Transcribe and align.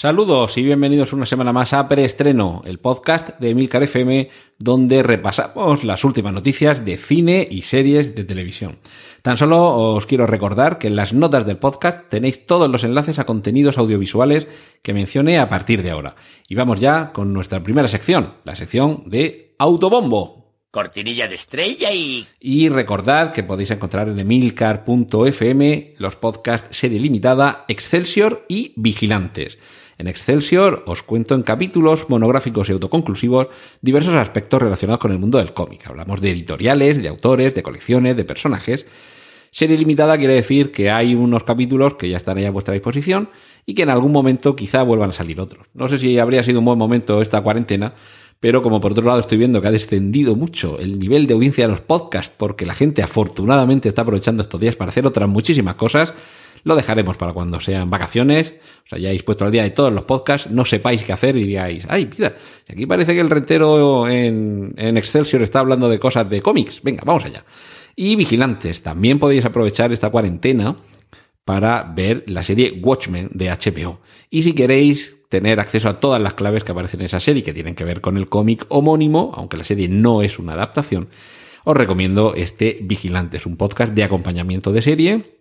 Saludos 0.00 0.56
y 0.56 0.62
bienvenidos 0.62 1.12
una 1.12 1.26
semana 1.26 1.52
más 1.52 1.74
a 1.74 1.86
Preestreno, 1.86 2.62
el 2.64 2.78
podcast 2.78 3.38
de 3.38 3.50
Emilcar 3.50 3.82
FM, 3.82 4.30
donde 4.58 5.02
repasamos 5.02 5.84
las 5.84 6.04
últimas 6.04 6.32
noticias 6.32 6.86
de 6.86 6.96
cine 6.96 7.46
y 7.50 7.60
series 7.60 8.14
de 8.14 8.24
televisión. 8.24 8.78
Tan 9.20 9.36
solo 9.36 9.76
os 9.76 10.06
quiero 10.06 10.26
recordar 10.26 10.78
que 10.78 10.86
en 10.86 10.96
las 10.96 11.12
notas 11.12 11.44
del 11.44 11.58
podcast 11.58 12.08
tenéis 12.08 12.46
todos 12.46 12.70
los 12.70 12.82
enlaces 12.82 13.18
a 13.18 13.26
contenidos 13.26 13.76
audiovisuales 13.76 14.48
que 14.80 14.94
mencioné 14.94 15.38
a 15.38 15.50
partir 15.50 15.82
de 15.82 15.90
ahora. 15.90 16.16
Y 16.48 16.54
vamos 16.54 16.80
ya 16.80 17.12
con 17.12 17.34
nuestra 17.34 17.62
primera 17.62 17.88
sección, 17.88 18.36
la 18.44 18.56
sección 18.56 19.02
de 19.04 19.54
Autobombo. 19.58 20.54
Cortinilla 20.70 21.28
de 21.28 21.34
estrella 21.34 21.92
y... 21.92 22.26
Y 22.40 22.70
recordad 22.70 23.32
que 23.32 23.42
podéis 23.42 23.72
encontrar 23.72 24.08
en 24.08 24.18
emilcar.fm 24.18 25.94
los 25.98 26.16
podcasts 26.16 26.74
serie 26.74 27.00
limitada, 27.00 27.66
Excelsior 27.68 28.46
y 28.48 28.72
Vigilantes. 28.76 29.58
En 30.00 30.08
Excelsior 30.08 30.82
os 30.86 31.02
cuento 31.02 31.34
en 31.34 31.42
capítulos 31.42 32.06
monográficos 32.08 32.70
y 32.70 32.72
autoconclusivos 32.72 33.48
diversos 33.82 34.14
aspectos 34.14 34.62
relacionados 34.62 34.98
con 34.98 35.12
el 35.12 35.18
mundo 35.18 35.36
del 35.36 35.52
cómic. 35.52 35.86
Hablamos 35.86 36.22
de 36.22 36.30
editoriales, 36.30 37.02
de 37.02 37.08
autores, 37.08 37.54
de 37.54 37.62
colecciones, 37.62 38.16
de 38.16 38.24
personajes. 38.24 38.86
Serie 39.50 39.76
limitada 39.76 40.16
quiere 40.16 40.32
decir 40.32 40.72
que 40.72 40.90
hay 40.90 41.14
unos 41.14 41.44
capítulos 41.44 41.96
que 41.96 42.08
ya 42.08 42.16
están 42.16 42.38
ahí 42.38 42.46
a 42.46 42.50
vuestra 42.50 42.72
disposición 42.72 43.28
y 43.66 43.74
que 43.74 43.82
en 43.82 43.90
algún 43.90 44.10
momento 44.10 44.56
quizá 44.56 44.82
vuelvan 44.84 45.10
a 45.10 45.12
salir 45.12 45.38
otros. 45.38 45.66
No 45.74 45.86
sé 45.86 45.98
si 45.98 46.18
habría 46.18 46.42
sido 46.44 46.60
un 46.60 46.64
buen 46.64 46.78
momento 46.78 47.20
esta 47.20 47.42
cuarentena, 47.42 47.92
pero 48.40 48.62
como 48.62 48.80
por 48.80 48.92
otro 48.92 49.04
lado 49.04 49.20
estoy 49.20 49.36
viendo 49.36 49.60
que 49.60 49.68
ha 49.68 49.70
descendido 49.70 50.34
mucho 50.34 50.78
el 50.78 50.98
nivel 50.98 51.26
de 51.26 51.34
audiencia 51.34 51.66
de 51.66 51.72
los 51.72 51.82
podcasts 51.82 52.34
porque 52.34 52.64
la 52.64 52.74
gente 52.74 53.02
afortunadamente 53.02 53.90
está 53.90 54.00
aprovechando 54.00 54.42
estos 54.42 54.58
días 54.58 54.76
para 54.76 54.92
hacer 54.92 55.04
otras 55.04 55.28
muchísimas 55.28 55.74
cosas, 55.74 56.14
lo 56.64 56.76
dejaremos 56.76 57.16
para 57.16 57.32
cuando 57.32 57.60
sean 57.60 57.90
vacaciones, 57.90 58.54
os 58.86 58.92
hayáis 58.92 59.22
puesto 59.22 59.44
al 59.44 59.52
día 59.52 59.62
de 59.62 59.70
todos 59.70 59.92
los 59.92 60.04
podcasts, 60.04 60.50
no 60.50 60.64
sepáis 60.64 61.02
qué 61.02 61.12
hacer 61.12 61.36
y 61.36 61.40
diríais, 61.40 61.86
ay, 61.88 62.08
mira, 62.16 62.34
aquí 62.68 62.86
parece 62.86 63.14
que 63.14 63.20
el 63.20 63.30
rentero 63.30 64.08
en, 64.08 64.74
en 64.76 64.96
Excelsior 64.96 65.42
está 65.42 65.60
hablando 65.60 65.88
de 65.88 65.98
cosas 65.98 66.28
de 66.28 66.42
cómics, 66.42 66.82
venga, 66.82 67.02
vamos 67.04 67.24
allá. 67.24 67.44
Y 67.96 68.16
vigilantes, 68.16 68.82
también 68.82 69.18
podéis 69.18 69.44
aprovechar 69.44 69.92
esta 69.92 70.10
cuarentena 70.10 70.76
para 71.44 71.82
ver 71.82 72.24
la 72.26 72.42
serie 72.42 72.80
Watchmen 72.82 73.28
de 73.32 73.50
HBO. 73.50 74.00
Y 74.30 74.42
si 74.42 74.52
queréis 74.52 75.20
tener 75.28 75.60
acceso 75.60 75.88
a 75.88 76.00
todas 76.00 76.20
las 76.20 76.34
claves 76.34 76.64
que 76.64 76.72
aparecen 76.72 77.00
en 77.00 77.06
esa 77.06 77.20
serie 77.20 77.42
que 77.42 77.54
tienen 77.54 77.74
que 77.74 77.84
ver 77.84 78.00
con 78.00 78.16
el 78.16 78.28
cómic 78.28 78.66
homónimo, 78.68 79.32
aunque 79.34 79.56
la 79.56 79.64
serie 79.64 79.88
no 79.88 80.22
es 80.22 80.38
una 80.38 80.52
adaptación, 80.52 81.08
os 81.64 81.76
recomiendo 81.76 82.34
este 82.34 82.78
Vigilantes, 82.82 83.46
un 83.46 83.56
podcast 83.56 83.94
de 83.94 84.04
acompañamiento 84.04 84.72
de 84.72 84.82
serie. 84.82 85.39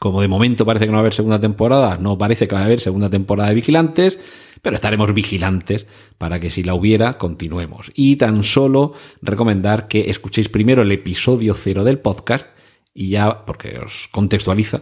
Como 0.00 0.22
de 0.22 0.28
momento 0.28 0.64
parece 0.64 0.86
que 0.86 0.90
no 0.90 0.94
va 0.94 1.00
a 1.00 1.02
haber 1.02 1.12
segunda 1.12 1.38
temporada, 1.38 1.98
no 1.98 2.16
parece 2.16 2.48
que 2.48 2.54
va 2.54 2.62
a 2.62 2.64
haber 2.64 2.80
segunda 2.80 3.10
temporada 3.10 3.50
de 3.50 3.54
Vigilantes, 3.54 4.18
pero 4.62 4.76
estaremos 4.76 5.12
vigilantes 5.12 5.86
para 6.16 6.40
que 6.40 6.48
si 6.48 6.62
la 6.62 6.72
hubiera, 6.72 7.18
continuemos. 7.18 7.92
Y 7.94 8.16
tan 8.16 8.42
solo 8.42 8.94
recomendar 9.20 9.88
que 9.88 10.08
escuchéis 10.08 10.48
primero 10.48 10.80
el 10.80 10.90
episodio 10.90 11.52
cero 11.52 11.84
del 11.84 11.98
podcast 11.98 12.48
y 12.94 13.10
ya, 13.10 13.44
porque 13.44 13.78
os 13.78 14.08
contextualiza, 14.10 14.80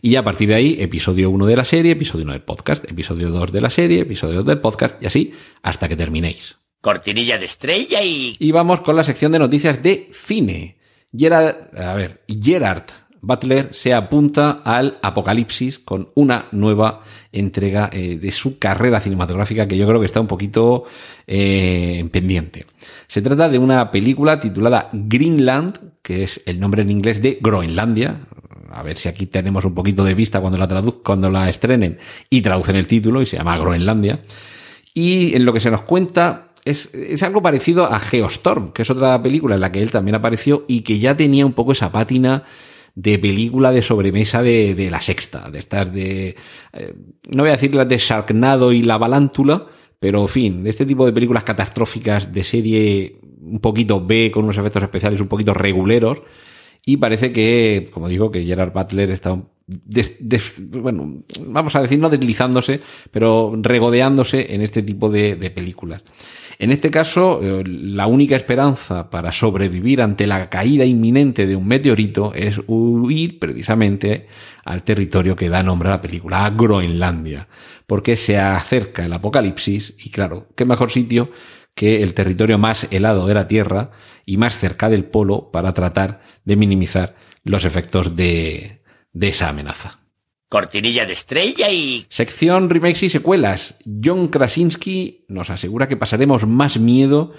y 0.00 0.10
ya 0.10 0.20
a 0.20 0.24
partir 0.24 0.48
de 0.48 0.54
ahí, 0.54 0.76
episodio 0.78 1.30
1 1.30 1.46
de 1.46 1.56
la 1.56 1.64
serie, 1.64 1.92
episodio 1.92 2.24
1 2.24 2.32
del 2.34 2.42
podcast, 2.42 2.88
episodio 2.88 3.30
2 3.30 3.50
de 3.50 3.60
la 3.60 3.70
serie, 3.70 4.02
episodio 4.02 4.36
2 4.36 4.46
del 4.46 4.60
podcast, 4.60 5.02
y 5.02 5.06
así 5.06 5.32
hasta 5.62 5.88
que 5.88 5.96
terminéis. 5.96 6.58
Cortinilla 6.80 7.38
de 7.38 7.46
estrella 7.46 8.04
y... 8.04 8.36
Y 8.38 8.52
vamos 8.52 8.82
con 8.82 8.94
la 8.94 9.02
sección 9.02 9.32
de 9.32 9.40
noticias 9.40 9.82
de 9.82 10.10
cine. 10.12 10.78
Gerard, 11.12 11.76
a 11.76 11.94
ver, 11.94 12.22
Gerard 12.28 12.84
Butler 13.22 13.68
se 13.72 13.92
apunta 13.92 14.62
al 14.64 14.98
apocalipsis 15.02 15.78
con 15.78 16.08
una 16.14 16.46
nueva 16.52 17.02
entrega 17.32 17.90
eh, 17.92 18.18
de 18.18 18.30
su 18.30 18.58
carrera 18.58 19.00
cinematográfica 19.00 19.68
que 19.68 19.76
yo 19.76 19.86
creo 19.86 20.00
que 20.00 20.06
está 20.06 20.20
un 20.20 20.26
poquito 20.26 20.84
eh, 21.26 22.08
pendiente. 22.10 22.66
Se 23.06 23.20
trata 23.20 23.48
de 23.48 23.58
una 23.58 23.90
película 23.90 24.40
titulada 24.40 24.88
Greenland, 24.92 25.78
que 26.02 26.22
es 26.22 26.42
el 26.46 26.60
nombre 26.60 26.82
en 26.82 26.90
inglés 26.90 27.20
de 27.20 27.38
Groenlandia. 27.40 28.20
A 28.72 28.82
ver 28.82 28.96
si 28.96 29.08
aquí 29.08 29.26
tenemos 29.26 29.64
un 29.64 29.74
poquito 29.74 30.04
de 30.04 30.14
vista 30.14 30.40
cuando 30.40 30.58
la, 30.58 30.82
cuando 31.02 31.30
la 31.30 31.50
estrenen 31.50 31.98
y 32.30 32.40
traducen 32.40 32.76
el 32.76 32.86
título 32.86 33.20
y 33.20 33.26
se 33.26 33.36
llama 33.36 33.58
Groenlandia. 33.58 34.20
Y 34.94 35.34
en 35.34 35.44
lo 35.44 35.52
que 35.52 35.60
se 35.60 35.70
nos 35.70 35.82
cuenta 35.82 36.48
es, 36.64 36.94
es, 36.94 37.22
algo 37.22 37.42
parecido 37.42 37.84
a 37.92 37.98
Geostorm, 37.98 38.72
que 38.72 38.82
es 38.82 38.90
otra 38.90 39.20
película 39.22 39.54
en 39.56 39.60
la 39.60 39.72
que 39.72 39.82
él 39.82 39.90
también 39.90 40.14
apareció 40.14 40.64
y 40.68 40.82
que 40.82 40.98
ya 40.98 41.16
tenía 41.16 41.44
un 41.46 41.52
poco 41.52 41.72
esa 41.72 41.92
pátina 41.92 42.44
de 42.94 43.18
película 43.18 43.72
de 43.72 43.82
sobremesa 43.82 44.42
de, 44.42 44.74
de 44.74 44.90
la 44.90 45.00
sexta, 45.00 45.50
de 45.50 45.58
estas 45.58 45.92
de... 45.92 46.36
Eh, 46.72 46.94
no 47.34 47.42
voy 47.42 47.50
a 47.50 47.54
decir 47.54 47.74
las 47.74 47.88
de 47.88 47.98
Sharknado 47.98 48.72
y 48.72 48.82
la 48.82 48.98
Balántula, 48.98 49.66
pero 49.98 50.22
en 50.22 50.28
fin, 50.28 50.62
de 50.62 50.70
este 50.70 50.86
tipo 50.86 51.06
de 51.06 51.12
películas 51.12 51.44
catastróficas 51.44 52.32
de 52.32 52.44
serie 52.44 53.16
un 53.40 53.60
poquito 53.60 54.04
B 54.04 54.30
con 54.30 54.44
unos 54.44 54.58
efectos 54.58 54.82
especiales 54.82 55.20
un 55.20 55.28
poquito 55.28 55.54
reguleros. 55.54 56.22
Y 56.84 56.96
parece 56.96 57.30
que, 57.30 57.90
como 57.92 58.08
digo, 58.08 58.30
que 58.30 58.44
Gerard 58.44 58.72
Butler 58.72 59.10
está 59.10 59.38
bueno, 60.72 61.22
vamos 61.46 61.76
a 61.76 61.82
decir, 61.82 61.98
no 61.98 62.10
deslizándose, 62.10 62.80
pero 63.10 63.52
regodeándose 63.56 64.54
en 64.54 64.62
este 64.62 64.82
tipo 64.82 65.10
de, 65.10 65.36
de 65.36 65.50
películas. 65.50 66.02
En 66.60 66.72
este 66.72 66.90
caso, 66.90 67.40
eh, 67.42 67.64
la 67.66 68.06
única 68.06 68.36
esperanza 68.36 69.08
para 69.08 69.32
sobrevivir 69.32 70.02
ante 70.02 70.26
la 70.26 70.50
caída 70.50 70.84
inminente 70.84 71.46
de 71.46 71.56
un 71.56 71.66
meteorito 71.66 72.34
es 72.34 72.60
huir 72.66 73.38
precisamente 73.38 74.26
al 74.66 74.82
territorio 74.82 75.34
que 75.36 75.48
da 75.48 75.62
nombre 75.62 75.88
a 75.88 75.92
la 75.92 76.02
película, 76.02 76.44
a 76.44 76.50
Groenlandia, 76.50 77.48
porque 77.86 78.14
se 78.14 78.38
acerca 78.38 79.06
el 79.06 79.14
apocalipsis 79.14 79.94
y 80.04 80.10
claro, 80.10 80.48
qué 80.54 80.66
mejor 80.66 80.90
sitio 80.90 81.30
que 81.74 82.02
el 82.02 82.12
territorio 82.12 82.58
más 82.58 82.86
helado 82.90 83.26
de 83.26 83.32
la 83.32 83.48
Tierra 83.48 83.92
y 84.26 84.36
más 84.36 84.58
cerca 84.58 84.90
del 84.90 85.06
polo 85.06 85.50
para 85.50 85.72
tratar 85.72 86.20
de 86.44 86.56
minimizar 86.56 87.16
los 87.42 87.64
efectos 87.64 88.16
de, 88.16 88.82
de 89.14 89.28
esa 89.28 89.48
amenaza. 89.48 89.99
Cortinilla 90.50 91.06
de 91.06 91.12
estrella 91.12 91.70
y... 91.70 92.06
Sección 92.10 92.70
remakes 92.70 93.04
y 93.04 93.08
secuelas. 93.08 93.76
John 94.04 94.26
Krasinski 94.26 95.24
nos 95.28 95.48
asegura 95.48 95.86
que 95.86 95.96
pasaremos 95.96 96.44
más 96.44 96.76
miedo 96.80 97.32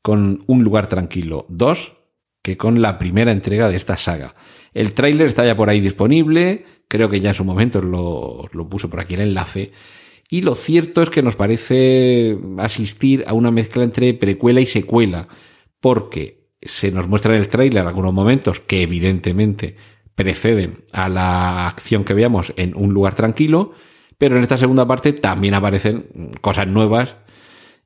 con 0.00 0.44
Un 0.46 0.62
lugar 0.62 0.86
tranquilo 0.86 1.44
2 1.48 1.92
que 2.40 2.56
con 2.56 2.80
la 2.80 3.00
primera 3.00 3.32
entrega 3.32 3.68
de 3.68 3.74
esta 3.74 3.96
saga. 3.96 4.36
El 4.74 4.94
tráiler 4.94 5.26
está 5.26 5.44
ya 5.44 5.56
por 5.56 5.70
ahí 5.70 5.80
disponible, 5.80 6.64
creo 6.86 7.10
que 7.10 7.20
ya 7.20 7.30
en 7.30 7.34
su 7.34 7.44
momento 7.44 7.82
lo, 7.82 8.48
lo 8.52 8.68
puse 8.68 8.86
por 8.86 9.00
aquí 9.00 9.14
el 9.14 9.22
enlace. 9.22 9.72
Y 10.30 10.42
lo 10.42 10.54
cierto 10.54 11.02
es 11.02 11.10
que 11.10 11.22
nos 11.22 11.34
parece 11.34 12.38
asistir 12.58 13.24
a 13.26 13.32
una 13.32 13.50
mezcla 13.50 13.82
entre 13.82 14.14
precuela 14.14 14.60
y 14.60 14.66
secuela, 14.66 15.26
porque 15.80 16.46
se 16.62 16.92
nos 16.92 17.08
muestra 17.08 17.34
en 17.34 17.40
el 17.40 17.48
tráiler 17.48 17.84
algunos 17.84 18.12
momentos 18.12 18.60
que 18.60 18.82
evidentemente 18.82 19.76
preceden 20.14 20.84
a 20.92 21.08
la 21.08 21.66
acción 21.66 22.04
que 22.04 22.14
veamos 22.14 22.52
en 22.56 22.76
un 22.76 22.92
lugar 22.92 23.14
tranquilo, 23.14 23.72
pero 24.18 24.36
en 24.36 24.42
esta 24.42 24.58
segunda 24.58 24.86
parte 24.86 25.12
también 25.12 25.54
aparecen 25.54 26.32
cosas 26.40 26.66
nuevas 26.68 27.16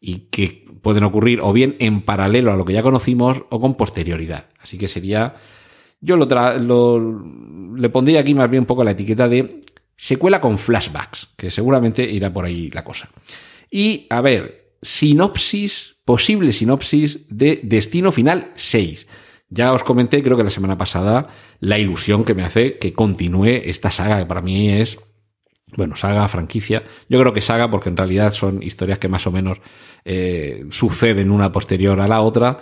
y 0.00 0.28
que 0.30 0.66
pueden 0.82 1.04
ocurrir 1.04 1.40
o 1.42 1.52
bien 1.52 1.76
en 1.78 2.02
paralelo 2.02 2.52
a 2.52 2.56
lo 2.56 2.64
que 2.64 2.72
ya 2.72 2.82
conocimos 2.82 3.42
o 3.50 3.60
con 3.60 3.74
posterioridad. 3.74 4.46
Así 4.60 4.78
que 4.78 4.88
sería, 4.88 5.34
yo 6.00 6.16
lo, 6.16 6.26
lo 6.58 7.24
le 7.76 7.88
pondría 7.88 8.20
aquí 8.20 8.34
más 8.34 8.50
bien 8.50 8.62
un 8.62 8.66
poco 8.66 8.84
la 8.84 8.92
etiqueta 8.92 9.28
de 9.28 9.62
secuela 9.96 10.40
con 10.40 10.58
flashbacks, 10.58 11.28
que 11.36 11.50
seguramente 11.50 12.04
irá 12.04 12.32
por 12.32 12.44
ahí 12.44 12.70
la 12.70 12.84
cosa. 12.84 13.08
Y 13.70 14.06
a 14.10 14.20
ver, 14.20 14.74
sinopsis, 14.82 15.96
posible 16.04 16.52
sinopsis 16.52 17.26
de 17.28 17.60
Destino 17.62 18.12
Final 18.12 18.52
6. 18.54 19.06
Ya 19.56 19.72
os 19.72 19.82
comenté, 19.82 20.22
creo 20.22 20.36
que 20.36 20.44
la 20.44 20.50
semana 20.50 20.76
pasada, 20.76 21.28
la 21.60 21.78
ilusión 21.78 22.24
que 22.24 22.34
me 22.34 22.44
hace 22.44 22.78
que 22.78 22.92
continúe 22.92 23.62
esta 23.64 23.90
saga, 23.90 24.18
que 24.18 24.26
para 24.26 24.42
mí 24.42 24.68
es, 24.68 24.98
bueno, 25.76 25.96
saga, 25.96 26.28
franquicia. 26.28 26.84
Yo 27.08 27.18
creo 27.18 27.32
que 27.32 27.40
saga 27.40 27.70
porque 27.70 27.88
en 27.88 27.96
realidad 27.96 28.32
son 28.32 28.62
historias 28.62 28.98
que 28.98 29.08
más 29.08 29.26
o 29.26 29.32
menos 29.32 29.58
eh, 30.04 30.64
suceden 30.70 31.30
una 31.30 31.52
posterior 31.52 32.00
a 32.00 32.08
la 32.08 32.20
otra. 32.20 32.60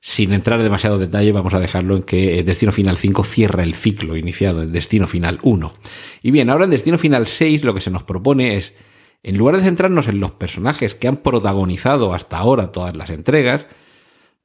Sin 0.00 0.32
entrar 0.32 0.60
en 0.60 0.64
demasiado 0.64 0.96
detalle, 0.96 1.32
vamos 1.32 1.54
a 1.54 1.58
dejarlo 1.58 1.96
en 1.96 2.04
que 2.04 2.44
Destino 2.44 2.70
Final 2.70 2.98
5 2.98 3.24
cierra 3.24 3.64
el 3.64 3.74
ciclo 3.74 4.16
iniciado 4.16 4.62
en 4.62 4.70
Destino 4.70 5.08
Final 5.08 5.40
1. 5.42 5.74
Y 6.22 6.30
bien, 6.30 6.50
ahora 6.50 6.66
en 6.66 6.70
Destino 6.70 6.98
Final 6.98 7.26
6 7.26 7.64
lo 7.64 7.74
que 7.74 7.80
se 7.80 7.90
nos 7.90 8.04
propone 8.04 8.54
es, 8.54 8.74
en 9.24 9.36
lugar 9.36 9.56
de 9.56 9.64
centrarnos 9.64 10.06
en 10.06 10.20
los 10.20 10.30
personajes 10.30 10.94
que 10.94 11.08
han 11.08 11.16
protagonizado 11.16 12.14
hasta 12.14 12.38
ahora 12.38 12.70
todas 12.70 12.96
las 12.96 13.10
entregas, 13.10 13.66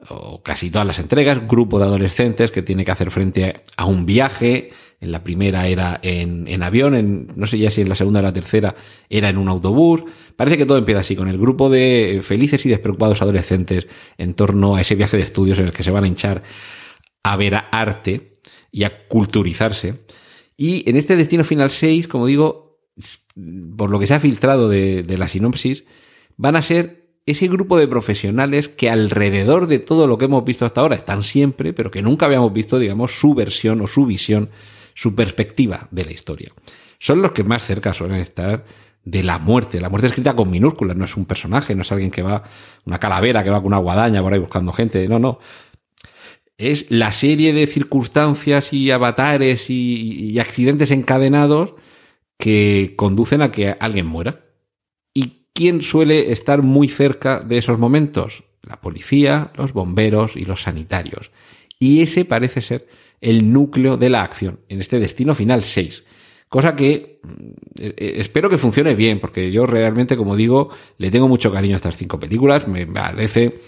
o 0.09 0.41
casi 0.43 0.69
todas 0.69 0.87
las 0.87 0.99
entregas, 0.99 1.47
grupo 1.47 1.79
de 1.79 1.85
adolescentes 1.85 2.51
que 2.51 2.61
tiene 2.61 2.85
que 2.85 2.91
hacer 2.91 3.11
frente 3.11 3.61
a 3.77 3.85
un 3.85 4.05
viaje. 4.05 4.71
En 4.99 5.11
la 5.11 5.23
primera 5.23 5.67
era 5.67 5.99
en, 6.01 6.47
en 6.47 6.63
avión, 6.63 6.95
en, 6.95 7.33
no 7.35 7.45
sé 7.45 7.57
ya 7.57 7.69
si 7.69 7.81
en 7.81 7.89
la 7.89 7.95
segunda 7.95 8.21
o 8.21 8.23
la 8.23 8.31
tercera 8.31 8.75
era 9.09 9.29
en 9.29 9.37
un 9.37 9.49
autobús. 9.49 10.03
Parece 10.35 10.57
que 10.57 10.65
todo 10.65 10.77
empieza 10.77 11.01
así, 11.01 11.15
con 11.15 11.27
el 11.27 11.37
grupo 11.37 11.69
de 11.69 12.21
felices 12.23 12.65
y 12.65 12.69
despreocupados 12.69 13.21
adolescentes 13.21 13.87
en 14.17 14.33
torno 14.33 14.75
a 14.75 14.81
ese 14.81 14.95
viaje 14.95 15.17
de 15.17 15.23
estudios 15.23 15.59
en 15.59 15.65
el 15.65 15.73
que 15.73 15.83
se 15.83 15.91
van 15.91 16.05
a 16.05 16.07
hinchar 16.07 16.43
a 17.23 17.35
ver 17.35 17.55
arte 17.71 18.39
y 18.71 18.83
a 18.83 19.07
culturizarse. 19.07 20.05
Y 20.55 20.89
en 20.89 20.95
este 20.95 21.15
Destino 21.15 21.43
Final 21.43 21.71
6, 21.71 22.07
como 22.07 22.27
digo, 22.27 22.79
por 23.77 23.89
lo 23.89 23.99
que 23.99 24.07
se 24.07 24.13
ha 24.13 24.19
filtrado 24.19 24.69
de 24.69 25.17
la 25.17 25.27
sinopsis, 25.27 25.83
van 26.37 26.55
a 26.55 26.61
ser 26.61 27.02
ese 27.25 27.47
grupo 27.47 27.77
de 27.77 27.87
profesionales 27.87 28.67
que 28.67 28.89
alrededor 28.89 29.67
de 29.67 29.79
todo 29.79 30.07
lo 30.07 30.17
que 30.17 30.25
hemos 30.25 30.43
visto 30.43 30.65
hasta 30.65 30.81
ahora 30.81 30.95
están 30.95 31.23
siempre, 31.23 31.73
pero 31.73 31.89
que 31.89 32.01
nunca 32.01 32.25
habíamos 32.25 32.51
visto, 32.51 32.79
digamos, 32.79 33.11
su 33.11 33.33
versión 33.33 33.81
o 33.81 33.87
su 33.87 34.05
visión, 34.05 34.49
su 34.93 35.15
perspectiva 35.15 35.87
de 35.91 36.05
la 36.05 36.11
historia. 36.11 36.51
Son 36.99 37.21
los 37.21 37.31
que 37.31 37.43
más 37.43 37.65
cerca 37.65 37.93
suelen 37.93 38.19
estar 38.19 38.65
de 39.05 39.23
la 39.23 39.39
muerte. 39.39 39.79
La 39.79 39.89
muerte 39.89 40.07
escrita 40.07 40.35
con 40.35 40.49
minúsculas, 40.49 40.97
no 40.97 41.05
es 41.05 41.15
un 41.15 41.25
personaje, 41.25 41.75
no 41.75 41.81
es 41.81 41.91
alguien 41.91 42.11
que 42.11 42.21
va, 42.21 42.43
una 42.85 42.99
calavera 42.99 43.43
que 43.43 43.49
va 43.49 43.59
con 43.59 43.67
una 43.67 43.77
guadaña 43.77 44.21
por 44.21 44.33
ahí 44.33 44.39
buscando 44.39 44.73
gente, 44.73 45.07
no, 45.07 45.19
no. 45.19 45.39
Es 46.57 46.91
la 46.91 47.11
serie 47.11 47.51
de 47.53 47.67
circunstancias 47.67 48.73
y 48.73 48.91
avatares 48.91 49.69
y, 49.69 50.29
y 50.29 50.39
accidentes 50.39 50.91
encadenados 50.91 51.73
que 52.37 52.93
conducen 52.95 53.41
a 53.41 53.51
que 53.51 53.75
alguien 53.79 54.05
muera. 54.05 54.42
¿Quién 55.53 55.83
suele 55.83 56.31
estar 56.31 56.63
muy 56.63 56.87
cerca 56.87 57.39
de 57.39 57.59
esos 57.59 57.77
momentos? 57.77 58.43
La 58.63 58.81
policía, 58.81 59.51
los 59.55 59.73
bomberos 59.73 60.35
y 60.35 60.45
los 60.45 60.63
sanitarios. 60.63 61.31
Y 61.79 62.01
ese 62.01 62.25
parece 62.25 62.61
ser 62.61 62.87
el 63.21 63.53
núcleo 63.53 63.97
de 63.97 64.09
la 64.09 64.23
acción 64.23 64.59
en 64.67 64.81
este 64.81 64.99
destino 64.99 65.35
final 65.35 65.63
6. 65.63 66.03
Cosa 66.49 66.75
que 66.75 67.19
eh, 67.79 67.93
eh, 67.97 68.13
espero 68.17 68.49
que 68.49 68.57
funcione 68.57 68.95
bien, 68.95 69.19
porque 69.19 69.51
yo 69.51 69.65
realmente, 69.65 70.15
como 70.15 70.35
digo, 70.35 70.69
le 70.97 71.09
tengo 71.09 71.27
mucho 71.27 71.51
cariño 71.51 71.75
a 71.75 71.77
estas 71.77 71.97
cinco 71.97 72.19
películas. 72.19 72.67
Me 72.67 72.85
parece, 72.85 73.61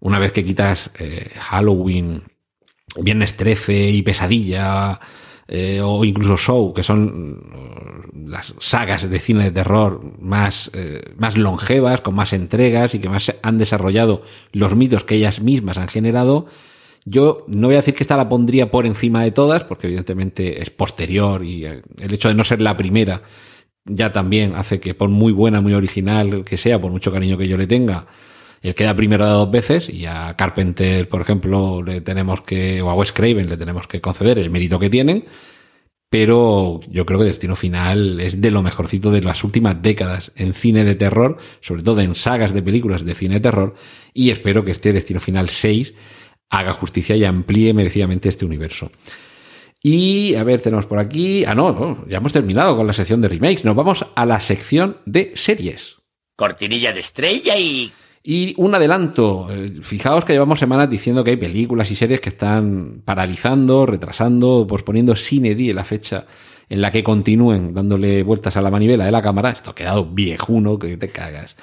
una 0.00 0.18
vez 0.18 0.32
que 0.32 0.44
quitas 0.44 0.90
eh, 0.98 1.30
Halloween, 1.38 2.22
Viernes 3.00 3.36
13 3.36 3.90
y 3.90 4.02
Pesadilla, 4.02 5.00
eh, 5.46 5.80
o 5.82 6.04
incluso 6.04 6.36
Show, 6.36 6.72
que 6.72 6.82
son 6.82 7.40
mm, 8.12 8.28
las 8.30 8.54
sagas 8.58 9.08
de 9.08 9.18
cine 9.18 9.44
de 9.44 9.50
terror 9.50 10.00
más, 10.18 10.70
eh, 10.74 11.02
más 11.16 11.36
longevas, 11.36 12.00
con 12.00 12.14
más 12.14 12.32
entregas 12.32 12.94
y 12.94 12.98
que 12.98 13.08
más 13.08 13.34
han 13.42 13.58
desarrollado 13.58 14.22
los 14.52 14.74
mitos 14.74 15.04
que 15.04 15.16
ellas 15.16 15.40
mismas 15.40 15.78
han 15.78 15.88
generado. 15.88 16.46
Yo 17.04 17.44
no 17.48 17.68
voy 17.68 17.74
a 17.74 17.80
decir 17.80 17.94
que 17.94 18.02
esta 18.02 18.16
la 18.16 18.28
pondría 18.28 18.70
por 18.70 18.86
encima 18.86 19.22
de 19.22 19.30
todas, 19.30 19.64
porque 19.64 19.88
evidentemente 19.88 20.62
es 20.62 20.70
posterior 20.70 21.44
y 21.44 21.66
eh, 21.66 21.82
el 21.98 22.14
hecho 22.14 22.28
de 22.28 22.34
no 22.34 22.44
ser 22.44 22.60
la 22.60 22.76
primera 22.76 23.22
ya 23.86 24.12
también 24.12 24.54
hace 24.54 24.80
que 24.80 24.94
por 24.94 25.08
muy 25.08 25.32
buena, 25.32 25.60
muy 25.60 25.74
original 25.74 26.44
que 26.44 26.56
sea, 26.56 26.80
por 26.80 26.90
mucho 26.90 27.12
cariño 27.12 27.36
que 27.36 27.48
yo 27.48 27.56
le 27.56 27.66
tenga, 27.66 28.06
él 28.64 28.74
queda 28.74 28.96
primero 28.96 29.26
de 29.26 29.32
dos 29.32 29.50
veces 29.50 29.90
y 29.90 30.06
a 30.06 30.34
Carpenter, 30.38 31.06
por 31.06 31.20
ejemplo, 31.20 31.82
le 31.82 32.00
tenemos 32.00 32.40
que, 32.40 32.80
o 32.80 32.88
a 32.88 32.94
Wes 32.94 33.12
Craven 33.12 33.50
le 33.50 33.58
tenemos 33.58 33.86
que 33.86 34.00
conceder 34.00 34.38
el 34.38 34.48
mérito 34.48 34.78
que 34.78 34.88
tienen, 34.88 35.26
pero 36.08 36.80
yo 36.88 37.04
creo 37.04 37.18
que 37.18 37.26
Destino 37.26 37.56
Final 37.56 38.20
es 38.20 38.40
de 38.40 38.50
lo 38.50 38.62
mejorcito 38.62 39.10
de 39.10 39.20
las 39.20 39.44
últimas 39.44 39.82
décadas 39.82 40.32
en 40.34 40.54
cine 40.54 40.82
de 40.84 40.94
terror, 40.94 41.36
sobre 41.60 41.82
todo 41.82 42.00
en 42.00 42.14
sagas 42.14 42.54
de 42.54 42.62
películas 42.62 43.04
de 43.04 43.14
cine 43.14 43.34
de 43.34 43.40
terror, 43.40 43.74
y 44.14 44.30
espero 44.30 44.64
que 44.64 44.70
este 44.70 44.94
Destino 44.94 45.20
Final 45.20 45.50
6 45.50 45.92
haga 46.48 46.72
justicia 46.72 47.16
y 47.16 47.24
amplíe 47.24 47.74
merecidamente 47.74 48.30
este 48.30 48.46
universo. 48.46 48.90
Y 49.82 50.36
a 50.36 50.44
ver, 50.44 50.62
tenemos 50.62 50.86
por 50.86 50.98
aquí. 50.98 51.44
Ah, 51.44 51.54
no, 51.54 51.70
no, 51.72 52.08
ya 52.08 52.16
hemos 52.16 52.32
terminado 52.32 52.74
con 52.78 52.86
la 52.86 52.94
sección 52.94 53.20
de 53.20 53.28
remakes. 53.28 53.62
Nos 53.62 53.76
vamos 53.76 54.06
a 54.14 54.24
la 54.24 54.40
sección 54.40 54.96
de 55.04 55.32
series. 55.34 55.96
Cortinilla 56.36 56.94
de 56.94 57.00
estrella 57.00 57.58
y 57.58 57.92
y 58.26 58.54
un 58.56 58.74
adelanto, 58.74 59.48
eh, 59.50 59.80
fijaos 59.82 60.24
que 60.24 60.32
llevamos 60.32 60.58
semanas 60.58 60.88
diciendo 60.88 61.22
que 61.22 61.32
hay 61.32 61.36
películas 61.36 61.90
y 61.90 61.94
series 61.94 62.22
que 62.22 62.30
están 62.30 63.02
paralizando, 63.04 63.84
retrasando, 63.84 64.66
posponiendo 64.66 65.14
sin 65.14 65.44
edie 65.44 65.74
la 65.74 65.84
fecha 65.84 66.24
en 66.70 66.80
la 66.80 66.90
que 66.90 67.04
continúen 67.04 67.74
dándole 67.74 68.22
vueltas 68.22 68.56
a 68.56 68.62
la 68.62 68.70
manivela 68.70 69.04
de 69.04 69.12
la 69.12 69.20
cámara. 69.20 69.50
Esto 69.50 69.72
ha 69.72 69.74
quedado 69.74 70.06
viejuno 70.06 70.78
que 70.78 70.96
te 70.96 71.08
cagas. 71.08 71.54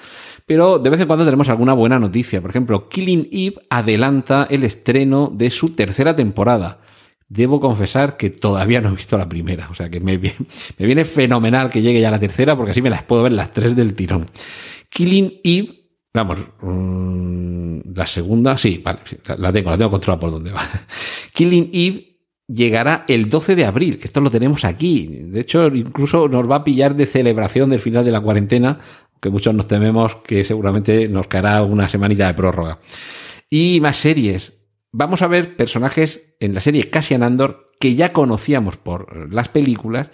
Pero 0.45 0.77
de 0.77 0.91
vez 0.91 1.01
en 1.01 1.07
cuando 1.07 1.25
tenemos 1.25 1.49
alguna 1.49 1.73
buena 1.73 1.97
noticia. 1.97 2.41
Por 2.41 2.51
ejemplo, 2.51 2.89
Killing 2.89 3.29
Eve 3.31 3.55
adelanta 3.71 4.45
el 4.47 4.63
estreno 4.63 5.31
de 5.33 5.49
su 5.49 5.69
tercera 5.69 6.15
temporada. 6.15 6.81
Debo 7.27 7.59
confesar 7.59 8.17
que 8.17 8.29
todavía 8.29 8.81
no 8.81 8.89
he 8.89 8.95
visto 8.95 9.17
la 9.17 9.27
primera, 9.27 9.67
o 9.71 9.73
sea 9.73 9.89
que 9.89 9.99
me 9.99 10.17
viene 10.77 11.05
fenomenal 11.05 11.71
que 11.71 11.81
llegue 11.81 12.01
ya 12.01 12.11
la 12.11 12.19
tercera 12.19 12.55
porque 12.55 12.71
así 12.71 12.83
me 12.83 12.91
las 12.91 13.01
puedo 13.01 13.23
ver 13.23 13.31
las 13.31 13.51
tres 13.51 13.75
del 13.75 13.95
tirón. 13.95 14.29
Killing 14.89 15.39
Eve 15.43 15.80
Vamos, 16.13 16.39
mm, 16.61 17.93
la 17.95 18.05
segunda, 18.05 18.57
sí, 18.57 18.81
vale, 18.83 18.99
la 19.37 19.51
tengo, 19.53 19.69
la 19.71 19.77
tengo 19.77 19.91
controlada 19.91 20.19
por 20.19 20.31
dónde 20.31 20.51
va. 20.51 20.61
Killing 21.33 21.69
Eve 21.73 22.11
llegará 22.47 23.05
el 23.07 23.29
12 23.29 23.55
de 23.55 23.65
abril, 23.65 23.97
que 23.97 24.07
esto 24.07 24.19
lo 24.19 24.29
tenemos 24.29 24.65
aquí. 24.65 25.07
De 25.07 25.39
hecho, 25.39 25.67
incluso 25.67 26.27
nos 26.27 26.49
va 26.49 26.57
a 26.57 26.63
pillar 26.63 26.95
de 26.95 27.05
celebración 27.05 27.69
del 27.69 27.79
final 27.79 28.03
de 28.03 28.11
la 28.11 28.19
cuarentena, 28.19 28.79
que 29.21 29.29
muchos 29.29 29.53
nos 29.53 29.67
tememos 29.67 30.17
que 30.17 30.43
seguramente 30.43 31.07
nos 31.07 31.27
caerá 31.27 31.61
una 31.63 31.89
semanita 31.89 32.27
de 32.27 32.33
prórroga. 32.33 32.79
Y 33.49 33.79
más 33.79 33.97
series. 33.97 34.53
Vamos 34.91 35.21
a 35.21 35.27
ver 35.27 35.55
personajes 35.55 36.35
en 36.39 36.53
la 36.53 36.59
serie 36.59 36.89
Cassian 36.89 37.23
Andor 37.23 37.71
que 37.79 37.95
ya 37.95 38.11
conocíamos 38.11 38.77
por 38.77 39.33
las 39.33 39.47
películas, 39.47 40.11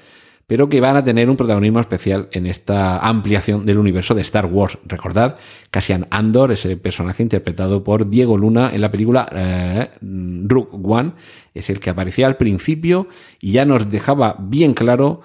pero 0.48 0.70
que 0.70 0.80
van 0.80 0.96
a 0.96 1.04
tener 1.04 1.30
un 1.30 1.36
protagonismo 1.36 1.82
especial 1.82 2.30
en 2.32 2.46
esta 2.48 3.00
ampliación 3.00 3.66
del 3.66 3.78
universo 3.78 4.16
de 4.16 4.22
Star 4.22 4.46
Wars. 4.46 4.78
Recordad, 4.86 5.38
Cassian 5.70 6.08
Andor, 6.10 6.54
ese 6.54 6.78
personaje 6.78 7.22
interpretado 7.22 7.84
por 7.84 8.10
Diego 8.10 8.38
Luna 8.38 8.72
en 8.74 8.80
la 8.80 8.90
película 8.90 9.30
eh, 9.34 9.90
Rook 10.02 10.70
One, 10.74 11.12
es 11.54 11.70
el 11.70 11.82
que 11.82 11.90
aparecía 11.90 12.28
al 12.28 12.38
principio 12.38 13.10
y 13.42 13.52
ya 13.52 13.66
nos 13.66 13.92
dejaba 13.92 14.38
bien 14.40 14.74
claro 14.74 15.22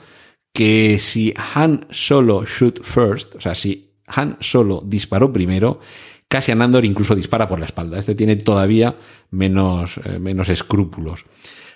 que 0.52 0.98
si 0.98 1.32
Han 1.54 1.86
Solo 1.90 2.44
shoot 2.44 2.82
first, 2.82 3.36
o 3.36 3.40
sea, 3.40 3.54
si 3.54 3.92
Han 4.06 4.36
Solo 4.40 4.82
disparó 4.84 5.32
primero, 5.32 5.78
Cassian 6.26 6.62
Andor 6.62 6.84
incluso 6.84 7.14
dispara 7.14 7.48
por 7.48 7.60
la 7.60 7.66
espalda. 7.66 7.98
Este 7.98 8.14
tiene 8.14 8.36
todavía 8.36 8.96
menos, 9.30 10.00
eh, 10.04 10.18
menos 10.18 10.48
escrúpulos. 10.48 11.26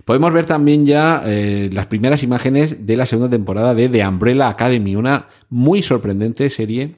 Podemos 0.07 0.33
ver 0.33 0.47
también 0.47 0.87
ya 0.87 1.21
eh, 1.27 1.69
las 1.73 1.87
primeras 1.87 2.23
imágenes 2.23 2.87
de 2.87 2.97
la 2.97 3.07
segunda 3.07 3.29
temporada 3.29 3.75
de 3.75 3.89
The 3.89 4.07
Umbrella 4.07 4.49
Academy, 4.49 4.95
una 4.95 5.27
muy 5.49 5.83
sorprendente 5.83 6.49
serie 6.49 6.95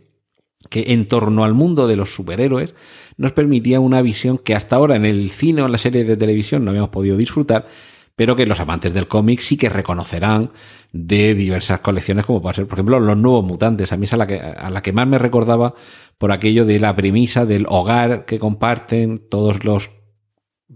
que 0.68 0.92
en 0.92 1.08
torno 1.08 1.42
al 1.42 1.54
mundo 1.54 1.86
de 1.86 1.96
los 1.96 2.12
superhéroes 2.12 2.74
nos 3.16 3.32
permitía 3.32 3.80
una 3.80 4.02
visión 4.02 4.36
que 4.36 4.54
hasta 4.54 4.76
ahora 4.76 4.94
en 4.94 5.06
el 5.06 5.30
cine 5.30 5.62
o 5.62 5.64
en 5.64 5.72
la 5.72 5.78
serie 5.78 6.04
de 6.04 6.18
televisión 6.18 6.66
no 6.66 6.70
habíamos 6.70 6.90
podido 6.90 7.16
disfrutar, 7.16 7.66
pero 8.14 8.36
que 8.36 8.44
los 8.44 8.60
amantes 8.60 8.92
del 8.92 9.08
cómic 9.08 9.40
sí 9.40 9.56
que 9.56 9.70
reconocerán 9.70 10.50
de 10.92 11.34
diversas 11.34 11.80
colecciones, 11.80 12.26
como 12.26 12.42
puede 12.42 12.56
ser, 12.56 12.66
por 12.66 12.76
ejemplo, 12.76 13.00
Los 13.00 13.16
Nuevos 13.16 13.42
Mutantes. 13.42 13.90
A 13.90 13.96
mí 13.96 14.04
es 14.04 14.12
a 14.12 14.18
la 14.18 14.26
que, 14.26 14.38
a 14.38 14.68
la 14.68 14.82
que 14.82 14.92
más 14.92 15.08
me 15.08 15.16
recordaba 15.16 15.72
por 16.18 16.30
aquello 16.30 16.66
de 16.66 16.78
la 16.78 16.94
premisa 16.94 17.46
del 17.46 17.64
hogar 17.70 18.26
que 18.26 18.38
comparten 18.38 19.18
todos 19.30 19.64
los 19.64 19.88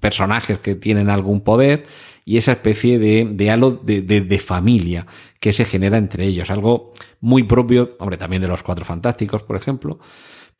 personajes 0.00 0.58
que 0.58 0.74
tienen 0.74 1.10
algún 1.10 1.40
poder 1.40 1.86
y 2.24 2.36
esa 2.36 2.52
especie 2.52 2.98
de, 2.98 3.28
de 3.30 3.50
halo 3.50 3.70
de, 3.70 4.02
de, 4.02 4.38
familia 4.38 5.06
que 5.40 5.52
se 5.52 5.64
genera 5.64 5.98
entre 5.98 6.24
ellos. 6.24 6.50
Algo 6.50 6.92
muy 7.20 7.42
propio, 7.42 7.96
hombre, 7.98 8.16
también 8.16 8.42
de 8.42 8.48
los 8.48 8.62
Cuatro 8.62 8.84
Fantásticos, 8.84 9.42
por 9.42 9.56
ejemplo, 9.56 9.98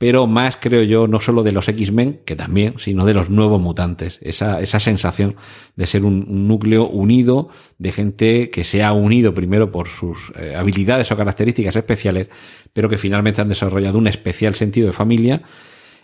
pero 0.02 0.26
más, 0.26 0.56
creo 0.60 0.82
yo, 0.82 1.06
no 1.06 1.20
solo 1.20 1.44
de 1.44 1.52
los 1.52 1.68
X-Men, 1.68 2.22
que 2.24 2.34
también, 2.34 2.74
sino 2.78 3.04
de 3.04 3.14
los 3.14 3.30
nuevos 3.30 3.60
mutantes. 3.60 4.18
Esa, 4.20 4.60
esa 4.60 4.80
sensación 4.80 5.36
de 5.76 5.86
ser 5.86 6.04
un, 6.04 6.48
núcleo 6.48 6.88
unido, 6.88 7.50
de 7.78 7.92
gente 7.92 8.50
que 8.50 8.64
se 8.64 8.82
ha 8.82 8.92
unido 8.92 9.32
primero 9.32 9.70
por 9.70 9.88
sus 9.88 10.32
eh, 10.36 10.56
habilidades 10.56 11.12
o 11.12 11.16
características 11.16 11.76
especiales, 11.76 12.26
pero 12.72 12.88
que 12.88 12.98
finalmente 12.98 13.42
han 13.42 13.48
desarrollado 13.48 13.98
un 13.98 14.08
especial 14.08 14.56
sentido 14.56 14.88
de 14.88 14.92
familia 14.92 15.42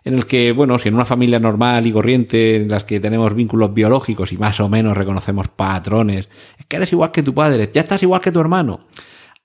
en 0.04 0.14
el 0.14 0.26
que, 0.26 0.52
bueno, 0.52 0.78
si 0.78 0.88
en 0.88 0.94
una 0.94 1.04
familia 1.04 1.38
normal 1.38 1.86
y 1.86 1.92
corriente, 1.92 2.56
en 2.56 2.68
las 2.68 2.84
que 2.84 3.00
tenemos 3.00 3.34
vínculos 3.34 3.74
biológicos 3.74 4.32
y 4.32 4.36
más 4.36 4.60
o 4.60 4.68
menos 4.68 4.96
reconocemos 4.96 5.48
patrones, 5.48 6.28
es 6.58 6.66
que 6.66 6.76
eres 6.76 6.92
igual 6.92 7.10
que 7.10 7.22
tu 7.22 7.34
padre, 7.34 7.70
ya 7.72 7.82
estás 7.82 8.02
igual 8.02 8.20
que 8.20 8.32
tu 8.32 8.40
hermano. 8.40 8.80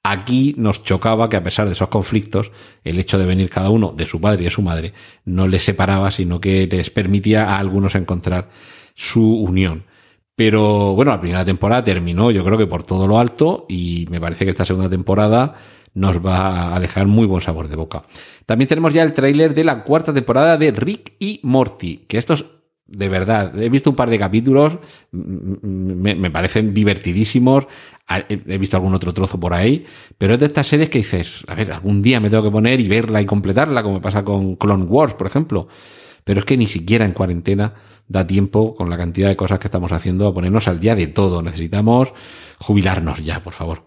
Aquí 0.05 0.53
nos 0.57 0.83
chocaba 0.83 1.29
que 1.29 1.37
a 1.37 1.43
pesar 1.43 1.65
de 1.65 1.73
esos 1.73 1.87
conflictos, 1.87 2.51
el 2.83 2.99
hecho 2.99 3.17
de 3.17 3.25
venir 3.25 3.49
cada 3.49 3.69
uno 3.69 3.93
de 3.95 4.05
su 4.05 4.19
padre 4.19 4.41
y 4.41 4.45
de 4.45 4.51
su 4.51 4.61
madre 4.61 4.93
no 5.23 5.47
les 5.47 5.63
separaba, 5.63 6.11
sino 6.11 6.41
que 6.41 6.67
les 6.67 6.89
permitía 6.89 7.45
a 7.45 7.57
algunos 7.57 7.95
encontrar 7.95 8.49
su 8.95 9.33
unión. 9.35 9.85
Pero 10.35 10.95
bueno, 10.95 11.11
la 11.11 11.21
primera 11.21 11.45
temporada 11.45 11.83
terminó 11.83 12.31
yo 12.31 12.43
creo 12.43 12.57
que 12.57 12.67
por 12.67 12.83
todo 12.83 13.07
lo 13.07 13.19
alto 13.19 13.65
y 13.69 14.07
me 14.09 14.19
parece 14.19 14.45
que 14.45 14.51
esta 14.51 14.65
segunda 14.65 14.89
temporada 14.89 15.55
nos 15.93 16.25
va 16.25 16.75
a 16.75 16.79
dejar 16.79 17.07
muy 17.07 17.25
buen 17.25 17.41
sabor 17.41 17.67
de 17.67 17.75
boca. 17.75 18.03
También 18.45 18.67
tenemos 18.67 18.93
ya 18.93 19.03
el 19.03 19.13
tráiler 19.13 19.53
de 19.53 19.63
la 19.63 19.83
cuarta 19.83 20.13
temporada 20.13 20.57
de 20.57 20.71
Rick 20.71 21.13
y 21.19 21.39
Morty, 21.43 22.05
que 22.07 22.17
estos 22.17 22.45
de 22.85 23.09
verdad. 23.09 23.59
He 23.59 23.69
visto 23.69 23.89
un 23.89 23.95
par 23.95 24.09
de 24.09 24.19
capítulos, 24.19 24.77
me, 25.11 26.15
me 26.15 26.31
parecen 26.31 26.73
divertidísimos. 26.73 27.65
He 28.29 28.57
visto 28.57 28.77
algún 28.77 28.93
otro 28.93 29.13
trozo 29.13 29.39
por 29.39 29.53
ahí, 29.53 29.85
pero 30.17 30.33
es 30.33 30.39
de 30.39 30.45
estas 30.45 30.67
series 30.67 30.89
que 30.89 30.99
dices, 30.99 31.43
a 31.47 31.55
ver, 31.55 31.71
algún 31.71 32.01
día 32.01 32.19
me 32.19 32.29
tengo 32.29 32.43
que 32.43 32.51
poner 32.51 32.79
y 32.79 32.87
verla 32.87 33.21
y 33.21 33.25
completarla, 33.25 33.81
como 33.83 34.01
pasa 34.01 34.23
con 34.23 34.55
Clone 34.55 34.83
Wars, 34.83 35.13
por 35.13 35.27
ejemplo. 35.27 35.67
Pero 36.23 36.39
es 36.39 36.45
que 36.45 36.55
ni 36.57 36.67
siquiera 36.67 37.05
en 37.05 37.13
cuarentena 37.13 37.73
da 38.07 38.27
tiempo, 38.27 38.75
con 38.75 38.89
la 38.89 38.97
cantidad 38.97 39.29
de 39.29 39.35
cosas 39.35 39.59
que 39.59 39.67
estamos 39.67 39.91
haciendo, 39.91 40.27
a 40.27 40.33
ponernos 40.33 40.67
al 40.67 40.79
día 40.79 40.95
de 40.95 41.07
todo. 41.07 41.41
Necesitamos 41.41 42.13
jubilarnos 42.59 43.23
ya, 43.23 43.41
por 43.43 43.53
favor. 43.53 43.83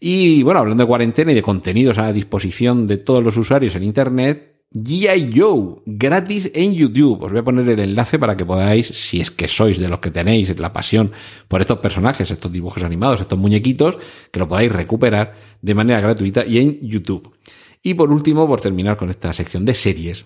Y 0.00 0.42
bueno, 0.42 0.60
hablando 0.60 0.82
de 0.82 0.88
cuarentena 0.88 1.32
y 1.32 1.34
de 1.34 1.42
contenidos 1.42 1.98
a 1.98 2.10
disposición 2.12 2.86
de 2.86 2.96
todos 2.96 3.22
los 3.22 3.36
usuarios 3.36 3.74
en 3.74 3.82
Internet, 3.82 4.50
G.I. 4.72 5.32
Joe, 5.36 5.82
gratis 5.84 6.50
en 6.54 6.72
YouTube. 6.72 7.22
Os 7.22 7.32
voy 7.32 7.40
a 7.40 7.44
poner 7.44 7.68
el 7.68 7.80
enlace 7.80 8.18
para 8.18 8.34
que 8.34 8.46
podáis, 8.46 8.86
si 8.86 9.20
es 9.20 9.30
que 9.30 9.46
sois 9.46 9.78
de 9.78 9.88
los 9.88 9.98
que 9.98 10.10
tenéis 10.10 10.58
la 10.58 10.72
pasión 10.72 11.12
por 11.48 11.60
estos 11.60 11.80
personajes, 11.80 12.30
estos 12.30 12.50
dibujos 12.50 12.82
animados, 12.82 13.20
estos 13.20 13.38
muñequitos, 13.38 13.98
que 14.30 14.38
lo 14.40 14.48
podáis 14.48 14.72
recuperar 14.72 15.34
de 15.60 15.74
manera 15.74 16.00
gratuita 16.00 16.46
y 16.46 16.58
en 16.58 16.80
YouTube. 16.80 17.34
Y 17.82 17.92
por 17.94 18.10
último, 18.10 18.46
por 18.46 18.60
terminar 18.60 18.96
con 18.96 19.10
esta 19.10 19.32
sección 19.34 19.66
de 19.66 19.74
series, 19.74 20.24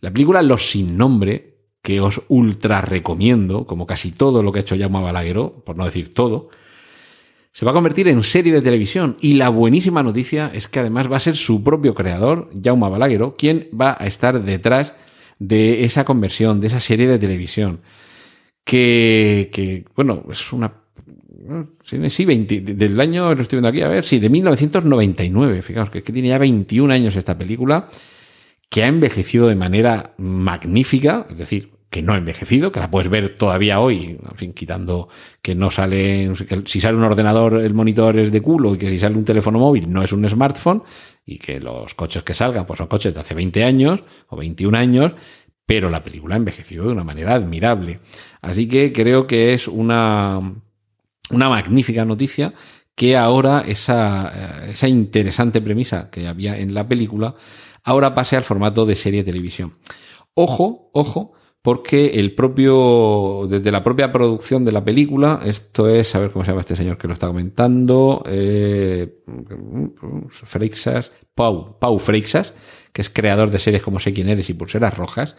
la 0.00 0.10
película 0.10 0.42
Los 0.42 0.70
sin 0.70 0.96
nombre, 0.96 1.56
que 1.82 2.00
os 2.00 2.22
ultra 2.28 2.80
recomiendo, 2.80 3.66
como 3.66 3.86
casi 3.86 4.12
todo 4.12 4.42
lo 4.42 4.52
que 4.52 4.60
ha 4.60 4.62
hecho 4.62 4.78
Jaume 4.78 5.02
Balagueró, 5.02 5.62
por 5.64 5.76
no 5.76 5.84
decir 5.84 6.14
todo, 6.14 6.48
se 7.52 7.64
va 7.64 7.70
a 7.70 7.74
convertir 7.74 8.08
en 8.08 8.22
serie 8.22 8.52
de 8.52 8.62
televisión. 8.62 9.16
Y 9.20 9.34
la 9.34 9.50
buenísima 9.50 10.02
noticia 10.02 10.50
es 10.54 10.68
que 10.68 10.80
además 10.80 11.10
va 11.10 11.18
a 11.18 11.20
ser 11.20 11.36
su 11.36 11.62
propio 11.62 11.94
creador, 11.94 12.50
Jaume 12.62 12.88
Balagueró, 12.88 13.36
quien 13.36 13.68
va 13.78 13.96
a 13.98 14.06
estar 14.06 14.42
detrás 14.42 14.94
de 15.38 15.84
esa 15.84 16.04
conversión, 16.04 16.60
de 16.60 16.68
esa 16.68 16.80
serie 16.80 17.06
de 17.06 17.18
televisión. 17.18 17.80
Que, 18.64 19.50
que 19.52 19.84
bueno, 19.94 20.24
es 20.30 20.52
una 20.52 20.82
Sí, 21.84 22.24
20, 22.24 22.60
del 22.60 23.00
año, 23.00 23.34
lo 23.34 23.42
estoy 23.42 23.56
viendo 23.56 23.68
aquí, 23.68 23.82
a 23.82 23.88
ver, 23.88 24.04
sí, 24.04 24.20
de 24.20 24.28
1999. 24.28 25.62
Fijaos 25.62 25.90
que, 25.90 26.02
que 26.02 26.12
tiene 26.12 26.28
ya 26.28 26.38
21 26.38 26.92
años 26.92 27.16
esta 27.16 27.36
película 27.36 27.88
que 28.70 28.84
ha 28.84 28.86
envejecido 28.86 29.48
de 29.48 29.56
manera 29.56 30.14
magnífica, 30.18 31.26
es 31.28 31.36
decir, 31.36 31.72
que 31.92 32.00
no 32.00 32.14
ha 32.14 32.16
envejecido, 32.16 32.72
que 32.72 32.80
la 32.80 32.90
puedes 32.90 33.10
ver 33.10 33.36
todavía 33.36 33.78
hoy, 33.78 34.18
en 34.18 34.36
fin, 34.36 34.54
quitando 34.54 35.10
que 35.42 35.54
no 35.54 35.70
sale, 35.70 36.32
si 36.64 36.80
sale 36.80 36.96
un 36.96 37.04
ordenador, 37.04 37.60
el 37.60 37.74
monitor 37.74 38.18
es 38.18 38.32
de 38.32 38.40
culo 38.40 38.74
y 38.74 38.78
que 38.78 38.88
si 38.88 38.98
sale 38.98 39.14
un 39.14 39.26
teléfono 39.26 39.58
móvil 39.58 39.92
no 39.92 40.02
es 40.02 40.10
un 40.10 40.26
smartphone 40.26 40.84
y 41.26 41.38
que 41.38 41.60
los 41.60 41.92
coches 41.92 42.22
que 42.22 42.32
salgan 42.32 42.64
pues 42.64 42.78
son 42.78 42.86
coches 42.86 43.12
de 43.12 43.20
hace 43.20 43.34
20 43.34 43.62
años 43.62 44.00
o 44.28 44.38
21 44.38 44.78
años, 44.78 45.12
pero 45.66 45.90
la 45.90 46.02
película 46.02 46.34
ha 46.34 46.38
envejecido 46.38 46.86
de 46.86 46.92
una 46.92 47.04
manera 47.04 47.34
admirable. 47.34 48.00
Así 48.40 48.66
que 48.68 48.90
creo 48.94 49.26
que 49.26 49.52
es 49.52 49.68
una, 49.68 50.40
una 51.28 51.48
magnífica 51.50 52.06
noticia 52.06 52.54
que 52.94 53.18
ahora 53.18 53.64
esa, 53.66 54.64
esa 54.66 54.88
interesante 54.88 55.60
premisa 55.60 56.08
que 56.08 56.26
había 56.26 56.58
en 56.58 56.72
la 56.72 56.88
película 56.88 57.34
ahora 57.84 58.14
pase 58.14 58.34
al 58.34 58.44
formato 58.44 58.86
de 58.86 58.96
serie 58.96 59.24
de 59.24 59.30
televisión. 59.30 59.74
Ojo, 60.32 60.90
ojo, 60.94 61.34
porque 61.62 62.06
el 62.18 62.34
propio, 62.34 63.46
desde 63.48 63.70
la 63.70 63.84
propia 63.84 64.10
producción 64.10 64.64
de 64.64 64.72
la 64.72 64.84
película, 64.84 65.40
esto 65.44 65.88
es, 65.88 66.12
a 66.14 66.18
ver 66.18 66.32
cómo 66.32 66.44
se 66.44 66.50
llama 66.50 66.62
este 66.62 66.74
señor 66.74 66.98
que 66.98 67.06
lo 67.06 67.14
está 67.14 67.28
comentando, 67.28 68.24
eh, 68.26 69.22
Freixas, 70.44 71.12
Pau, 71.36 71.78
Pau 71.78 72.00
Freixas, 72.00 72.52
que 72.92 73.00
es 73.00 73.08
creador 73.08 73.50
de 73.50 73.60
series 73.60 73.82
como 73.82 74.00
Sé 74.00 74.12
quién 74.12 74.28
eres 74.28 74.50
y 74.50 74.54
Pulseras 74.54 74.96
Rojas, 74.96 75.36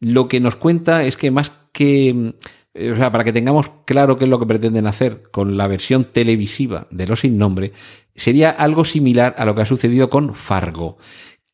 lo 0.00 0.28
que 0.28 0.38
nos 0.38 0.54
cuenta 0.56 1.04
es 1.04 1.16
que 1.16 1.30
más 1.30 1.52
que, 1.72 2.34
eh, 2.74 2.92
o 2.92 2.96
sea, 2.96 3.10
para 3.10 3.24
que 3.24 3.32
tengamos 3.32 3.70
claro 3.86 4.18
qué 4.18 4.24
es 4.24 4.30
lo 4.30 4.38
que 4.38 4.46
pretenden 4.46 4.86
hacer 4.86 5.22
con 5.30 5.56
la 5.56 5.66
versión 5.66 6.04
televisiva 6.04 6.88
de 6.90 7.06
Los 7.06 7.20
Sin 7.20 7.38
Nombre, 7.38 7.72
sería 8.14 8.50
algo 8.50 8.84
similar 8.84 9.34
a 9.38 9.46
lo 9.46 9.54
que 9.54 9.62
ha 9.62 9.66
sucedido 9.66 10.10
con 10.10 10.34
Fargo 10.34 10.98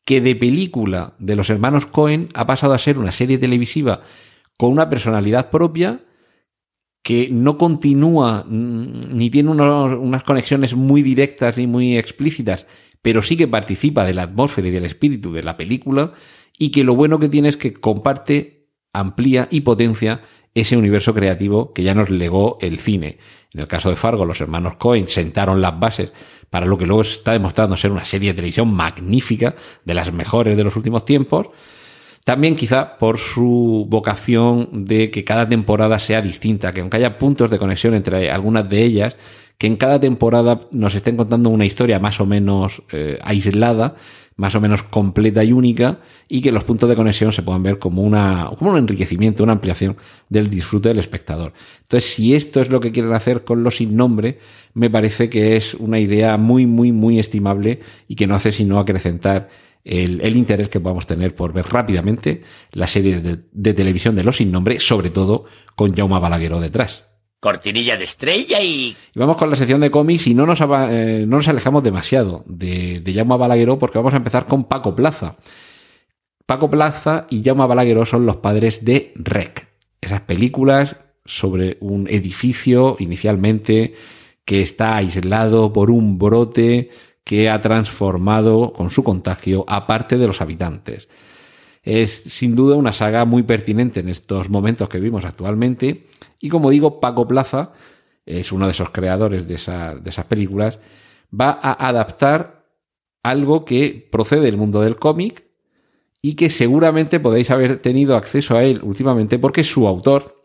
que 0.05 0.21
de 0.21 0.35
película 0.35 1.13
de 1.19 1.35
los 1.35 1.49
hermanos 1.49 1.85
Cohen 1.85 2.29
ha 2.33 2.45
pasado 2.47 2.73
a 2.73 2.79
ser 2.79 2.97
una 2.97 3.11
serie 3.11 3.37
televisiva 3.37 4.01
con 4.57 4.71
una 4.71 4.89
personalidad 4.89 5.49
propia 5.49 6.01
que 7.03 7.29
no 7.31 7.57
continúa 7.57 8.45
mm, 8.47 9.15
ni 9.15 9.29
tiene 9.29 9.51
unas 9.51 10.23
conexiones 10.23 10.75
muy 10.75 11.01
directas 11.01 11.57
ni 11.57 11.67
muy 11.67 11.97
explícitas, 11.97 12.67
pero 13.01 13.21
sí 13.21 13.37
que 13.37 13.47
participa 13.47 14.05
de 14.05 14.13
la 14.13 14.23
atmósfera 14.23 14.67
y 14.67 14.71
del 14.71 14.85
espíritu 14.85 15.33
de 15.33 15.43
la 15.43 15.57
película 15.57 16.13
y 16.57 16.69
que 16.69 16.83
lo 16.83 16.95
bueno 16.95 17.19
que 17.19 17.29
tiene 17.29 17.49
es 17.49 17.57
que 17.57 17.73
comparte, 17.73 18.69
amplía 18.93 19.47
y 19.49 19.61
potencia 19.61 20.21
ese 20.53 20.75
universo 20.75 21.13
creativo 21.13 21.73
que 21.73 21.83
ya 21.83 21.93
nos 21.93 22.09
legó 22.09 22.57
el 22.61 22.79
cine. 22.79 23.17
En 23.53 23.61
el 23.61 23.67
caso 23.67 23.89
de 23.89 23.95
Fargo, 23.95 24.25
los 24.25 24.41
hermanos 24.41 24.75
Cohen 24.75 25.07
sentaron 25.07 25.61
las 25.61 25.79
bases 25.79 26.11
para 26.49 26.65
lo 26.65 26.77
que 26.77 26.85
luego 26.85 27.01
está 27.01 27.31
demostrando 27.31 27.77
ser 27.77 27.91
una 27.91 28.05
serie 28.05 28.29
de 28.29 28.35
televisión 28.35 28.73
magnífica, 28.73 29.55
de 29.85 29.93
las 29.93 30.11
mejores 30.11 30.57
de 30.57 30.63
los 30.63 30.75
últimos 30.75 31.05
tiempos. 31.05 31.47
También 32.23 32.55
quizá 32.55 32.97
por 32.97 33.17
su 33.17 33.87
vocación 33.89 34.85
de 34.85 35.09
que 35.09 35.23
cada 35.23 35.47
temporada 35.47 35.97
sea 35.99 36.21
distinta, 36.21 36.71
que 36.71 36.81
aunque 36.81 36.97
haya 36.97 37.17
puntos 37.17 37.49
de 37.49 37.57
conexión 37.57 37.93
entre 37.93 38.29
algunas 38.29 38.69
de 38.69 38.83
ellas, 38.83 39.15
que 39.57 39.67
en 39.67 39.77
cada 39.77 39.99
temporada 39.99 40.61
nos 40.71 40.93
estén 40.95 41.17
contando 41.17 41.49
una 41.49 41.65
historia 41.65 41.99
más 41.99 42.19
o 42.19 42.25
menos 42.25 42.83
eh, 42.91 43.17
aislada, 43.21 43.95
más 44.41 44.55
o 44.55 44.59
menos 44.59 44.81
completa 44.81 45.43
y 45.43 45.53
única, 45.53 45.99
y 46.27 46.41
que 46.41 46.51
los 46.51 46.63
puntos 46.63 46.89
de 46.89 46.95
conexión 46.95 47.31
se 47.31 47.43
puedan 47.43 47.61
ver 47.61 47.77
como, 47.77 48.01
una, 48.01 48.49
como 48.57 48.71
un 48.71 48.77
enriquecimiento, 48.79 49.43
una 49.43 49.53
ampliación 49.53 49.97
del 50.29 50.49
disfrute 50.49 50.89
del 50.89 50.97
espectador. 50.97 51.53
Entonces, 51.83 52.11
si 52.11 52.33
esto 52.33 52.59
es 52.59 52.71
lo 52.71 52.79
que 52.79 52.91
quieren 52.91 53.13
hacer 53.13 53.43
con 53.43 53.61
los 53.61 53.75
sin 53.75 53.95
nombre, 53.95 54.39
me 54.73 54.89
parece 54.89 55.29
que 55.29 55.57
es 55.57 55.75
una 55.75 55.99
idea 55.99 56.37
muy, 56.37 56.65
muy, 56.65 56.91
muy 56.91 57.19
estimable 57.19 57.81
y 58.07 58.15
que 58.15 58.25
no 58.25 58.33
hace 58.33 58.51
sino 58.51 58.79
acrecentar 58.79 59.49
el, 59.85 60.21
el, 60.21 60.35
interés 60.35 60.69
que 60.69 60.79
podamos 60.79 61.05
tener 61.05 61.35
por 61.35 61.53
ver 61.53 61.67
rápidamente 61.67 62.41
la 62.71 62.87
serie 62.87 63.21
de, 63.21 63.41
de 63.51 63.73
televisión 63.75 64.15
de 64.15 64.23
los 64.23 64.37
sin 64.37 64.51
nombre, 64.51 64.79
sobre 64.79 65.11
todo 65.11 65.45
con 65.75 65.95
Jaume 65.95 66.19
Balagueró 66.19 66.59
detrás 66.59 67.10
cortinilla 67.41 67.97
de 67.97 68.03
estrella 68.03 68.61
y... 68.61 68.95
vamos 69.15 69.35
con 69.35 69.49
la 69.49 69.55
sección 69.55 69.81
de 69.81 69.89
cómics 69.89 70.27
y 70.27 70.35
no 70.35 70.45
nos, 70.45 70.61
eh, 70.61 71.25
no 71.27 71.37
nos 71.37 71.47
alejamos 71.47 71.81
demasiado 71.81 72.43
de, 72.45 73.01
de 73.01 73.13
Jaume 73.13 73.35
Balagueró 73.35 73.79
porque 73.79 73.97
vamos 73.97 74.13
a 74.13 74.17
empezar 74.17 74.45
con 74.45 74.65
Paco 74.65 74.95
Plaza. 74.95 75.37
Paco 76.45 76.69
Plaza 76.69 77.25
y 77.31 77.43
Jaume 77.43 77.65
Balagueró 77.65 78.05
son 78.05 78.27
los 78.27 78.37
padres 78.37 78.85
de 78.85 79.11
Rec. 79.15 79.67
Esas 79.99 80.21
películas 80.21 80.95
sobre 81.25 81.77
un 81.81 82.07
edificio 82.07 82.95
inicialmente 82.99 83.95
que 84.45 84.61
está 84.61 84.95
aislado 84.95 85.73
por 85.73 85.89
un 85.89 86.19
brote 86.19 86.91
que 87.23 87.49
ha 87.49 87.59
transformado 87.59 88.71
con 88.71 88.91
su 88.91 89.03
contagio 89.03 89.65
a 89.67 89.87
parte 89.87 90.17
de 90.17 90.27
los 90.27 90.41
habitantes. 90.41 91.09
Es 91.81 92.11
sin 92.11 92.55
duda 92.55 92.75
una 92.75 92.93
saga 92.93 93.25
muy 93.25 93.41
pertinente 93.41 94.01
en 94.01 94.09
estos 94.09 94.49
momentos 94.49 94.87
que 94.89 94.99
vivimos 94.99 95.25
actualmente 95.25 96.05
y 96.41 96.49
como 96.49 96.69
digo, 96.69 96.99
Paco 96.99 97.27
Plaza 97.27 97.71
es 98.25 98.51
uno 98.51 98.65
de 98.65 98.71
esos 98.71 98.89
creadores 98.89 99.47
de, 99.47 99.55
de 99.55 100.09
esas 100.09 100.25
películas, 100.25 100.79
va 101.33 101.51
a 101.61 101.87
adaptar 101.87 102.65
algo 103.23 103.65
que 103.65 104.07
procede 104.11 104.41
del 104.41 104.57
mundo 104.57 104.81
del 104.81 104.95
cómic 104.95 105.45
y 106.21 106.35
que 106.35 106.49
seguramente 106.49 107.19
podéis 107.19 107.49
haber 107.51 107.79
tenido 107.79 108.15
acceso 108.15 108.55
a 108.55 108.63
él 108.63 108.81
últimamente 108.83 109.39
porque 109.39 109.63
su 109.63 109.87
autor 109.87 110.43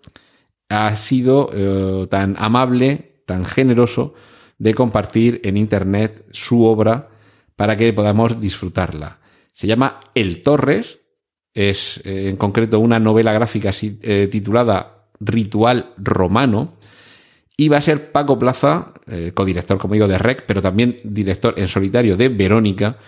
ha 0.68 0.96
sido 0.96 1.50
eh, 1.52 2.06
tan 2.08 2.34
amable, 2.38 3.22
tan 3.26 3.44
generoso 3.44 4.14
de 4.58 4.74
compartir 4.74 5.40
en 5.44 5.56
Internet 5.56 6.24
su 6.30 6.64
obra 6.64 7.10
para 7.56 7.76
que 7.76 7.92
podamos 7.92 8.40
disfrutarla. 8.40 9.20
Se 9.52 9.66
llama 9.66 10.00
El 10.14 10.42
Torres, 10.42 10.98
es 11.54 12.00
eh, 12.04 12.28
en 12.28 12.36
concreto 12.36 12.80
una 12.80 12.98
novela 12.98 13.32
gráfica 13.32 13.70
eh, 13.80 14.28
titulada 14.30 14.95
ritual 15.20 15.92
romano. 15.96 16.74
Y 17.56 17.68
va 17.68 17.78
a 17.78 17.82
ser 17.82 18.12
Paco 18.12 18.38
Plaza, 18.38 18.92
eh, 19.06 19.32
codirector, 19.34 19.78
como 19.78 19.94
digo, 19.94 20.08
de 20.08 20.18
REC, 20.18 20.44
pero 20.46 20.60
también 20.60 20.98
director 21.04 21.54
en 21.56 21.68
solitario 21.68 22.16
de 22.16 22.28
Verónica, 22.28 22.98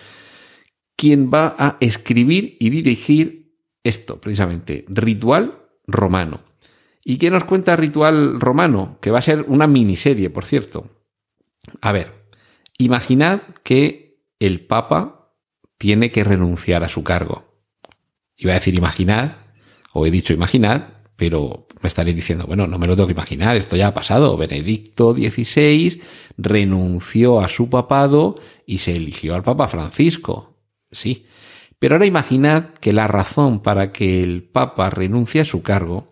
quien 0.95 1.29
va 1.31 1.55
a 1.57 1.77
escribir 1.79 2.57
y 2.59 2.69
dirigir 2.71 3.53
esto, 3.83 4.19
precisamente, 4.19 4.85
Ritual 4.87 5.59
Romano. 5.87 6.41
¿Y 7.03 7.17
qué 7.17 7.29
nos 7.29 7.43
cuenta 7.43 7.75
Ritual 7.75 8.39
Romano? 8.39 8.97
Que 9.01 9.11
va 9.11 9.19
a 9.19 9.23
ser 9.23 9.45
una 9.47 9.67
miniserie, 9.67 10.29
por 10.29 10.45
cierto. 10.45 10.89
A 11.81 11.91
ver, 11.91 12.13
imaginad 12.77 13.41
que 13.63 14.19
el 14.39 14.65
Papa 14.65 15.31
tiene 15.77 16.11
que 16.11 16.23
renunciar 16.23 16.83
a 16.83 16.89
su 16.89 17.03
cargo. 17.03 17.45
Iba 18.35 18.51
a 18.51 18.55
decir 18.55 18.75
imaginad, 18.75 19.37
o 19.93 20.05
he 20.05 20.11
dicho 20.11 20.33
imaginad, 20.33 20.98
pero 21.19 21.67
me 21.81 21.89
estaréis 21.89 22.15
diciendo, 22.15 22.45
bueno, 22.47 22.65
no 22.65 22.79
me 22.79 22.87
lo 22.87 22.95
tengo 22.95 23.07
que 23.07 23.13
imaginar, 23.13 23.57
esto 23.57 23.75
ya 23.75 23.87
ha 23.87 23.93
pasado. 23.93 24.37
Benedicto 24.37 25.13
XVI 25.13 26.01
renunció 26.37 27.41
a 27.41 27.49
su 27.49 27.69
papado 27.69 28.39
y 28.65 28.77
se 28.77 28.95
eligió 28.95 29.35
al 29.35 29.43
Papa 29.43 29.67
Francisco. 29.67 30.55
Sí. 30.89 31.25
Pero 31.77 31.95
ahora 31.95 32.05
imaginad 32.05 32.69
que 32.79 32.93
la 32.93 33.07
razón 33.07 33.59
para 33.59 33.91
que 33.91 34.23
el 34.23 34.43
Papa 34.43 34.89
renuncie 34.89 35.41
a 35.41 35.45
su 35.45 35.61
cargo 35.61 36.07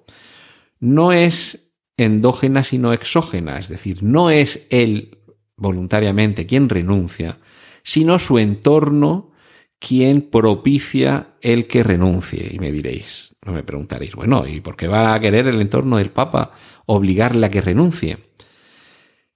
no 0.81 1.13
es 1.13 1.71
endógena 1.95 2.65
sino 2.65 2.91
exógena, 2.91 3.59
es 3.59 3.69
decir, 3.69 4.03
no 4.03 4.29
es 4.29 4.67
él 4.69 5.19
voluntariamente 5.55 6.45
quien 6.45 6.67
renuncia, 6.67 7.39
sino 7.81 8.19
su 8.19 8.39
entorno 8.39 9.31
quien 9.79 10.29
propicia 10.29 11.29
el 11.41 11.65
que 11.65 11.83
renuncie. 11.83 12.49
Y 12.51 12.59
me 12.59 12.71
diréis, 12.73 13.33
no 13.47 13.53
me 13.53 13.63
preguntaréis, 13.63 14.13
bueno, 14.13 14.45
¿y 14.45 14.59
por 14.59 14.75
qué 14.75 14.87
va 14.87 15.13
a 15.13 15.19
querer 15.19 15.47
el 15.47 15.61
entorno 15.61 15.97
del 15.97 16.11
Papa 16.11 16.51
obligarle 16.85 17.47
a 17.47 17.49
que 17.49 17.61
renuncie? 17.61 18.17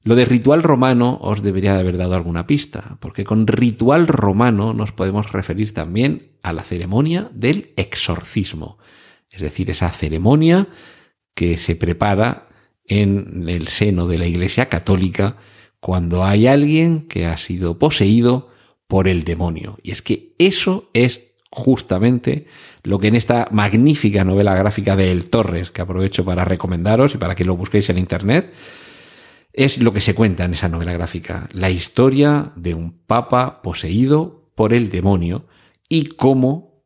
Lo 0.04 0.16
de 0.16 0.26
ritual 0.26 0.64
romano 0.64 1.18
os 1.22 1.42
debería 1.42 1.74
de 1.74 1.80
haber 1.80 1.98
dado 1.98 2.16
alguna 2.16 2.46
pista, 2.46 2.98
porque 3.00 3.24
con 3.24 3.48
ritual 3.48 4.08
romano 4.08 4.74
nos 4.74 4.92
podemos 4.92 5.32
referir 5.32 5.74
también 5.74 6.34
a 6.44 6.54
la 6.54 6.64
ceremonia 6.64 7.30
del 7.34 7.72
exorcismo, 7.78 8.78
es 9.30 9.42
decir, 9.42 9.70
esa 9.70 9.90
ceremonia 9.90 10.68
que 11.34 11.58
se 11.58 11.76
prepara 11.76 12.50
en 12.86 13.48
el 13.48 13.68
seno 13.70 14.08
de 14.08 14.18
la 14.18 14.26
Iglesia 14.26 14.68
Católica 14.70 15.38
cuando 15.80 16.24
hay 16.24 16.48
alguien 16.48 17.08
que 17.08 17.28
ha 17.28 17.38
sido 17.38 17.80
poseído 17.80 18.50
por 18.88 19.08
el 19.08 19.24
demonio. 19.24 19.78
Y 19.84 19.92
es 19.92 20.02
que 20.02 20.34
eso 20.38 20.90
es 20.94 21.31
justamente 21.52 22.48
lo 22.84 22.98
que 22.98 23.08
en 23.08 23.16
esta 23.16 23.48
magnífica 23.52 24.24
novela 24.24 24.56
gráfica 24.56 24.96
de 24.96 25.12
El 25.12 25.30
Torres, 25.30 25.70
que 25.70 25.82
aprovecho 25.82 26.26
para 26.26 26.46
recomendaros 26.46 27.14
y 27.14 27.18
para 27.18 27.36
que 27.36 27.46
lo 27.46 27.58
busquéis 27.58 27.90
en 27.90 27.98
Internet, 27.98 28.54
es 29.54 29.78
lo 29.80 29.94
que 29.94 30.02
se 30.02 30.16
cuenta 30.16 30.46
en 30.46 30.54
esa 30.54 30.70
novela 30.70 30.94
gráfica, 30.94 31.50
la 31.52 31.70
historia 31.70 32.54
de 32.56 32.74
un 32.74 33.00
papa 33.06 33.62
poseído 33.62 34.50
por 34.56 34.74
el 34.74 34.90
demonio 34.90 35.46
y 35.90 36.06
cómo 36.06 36.86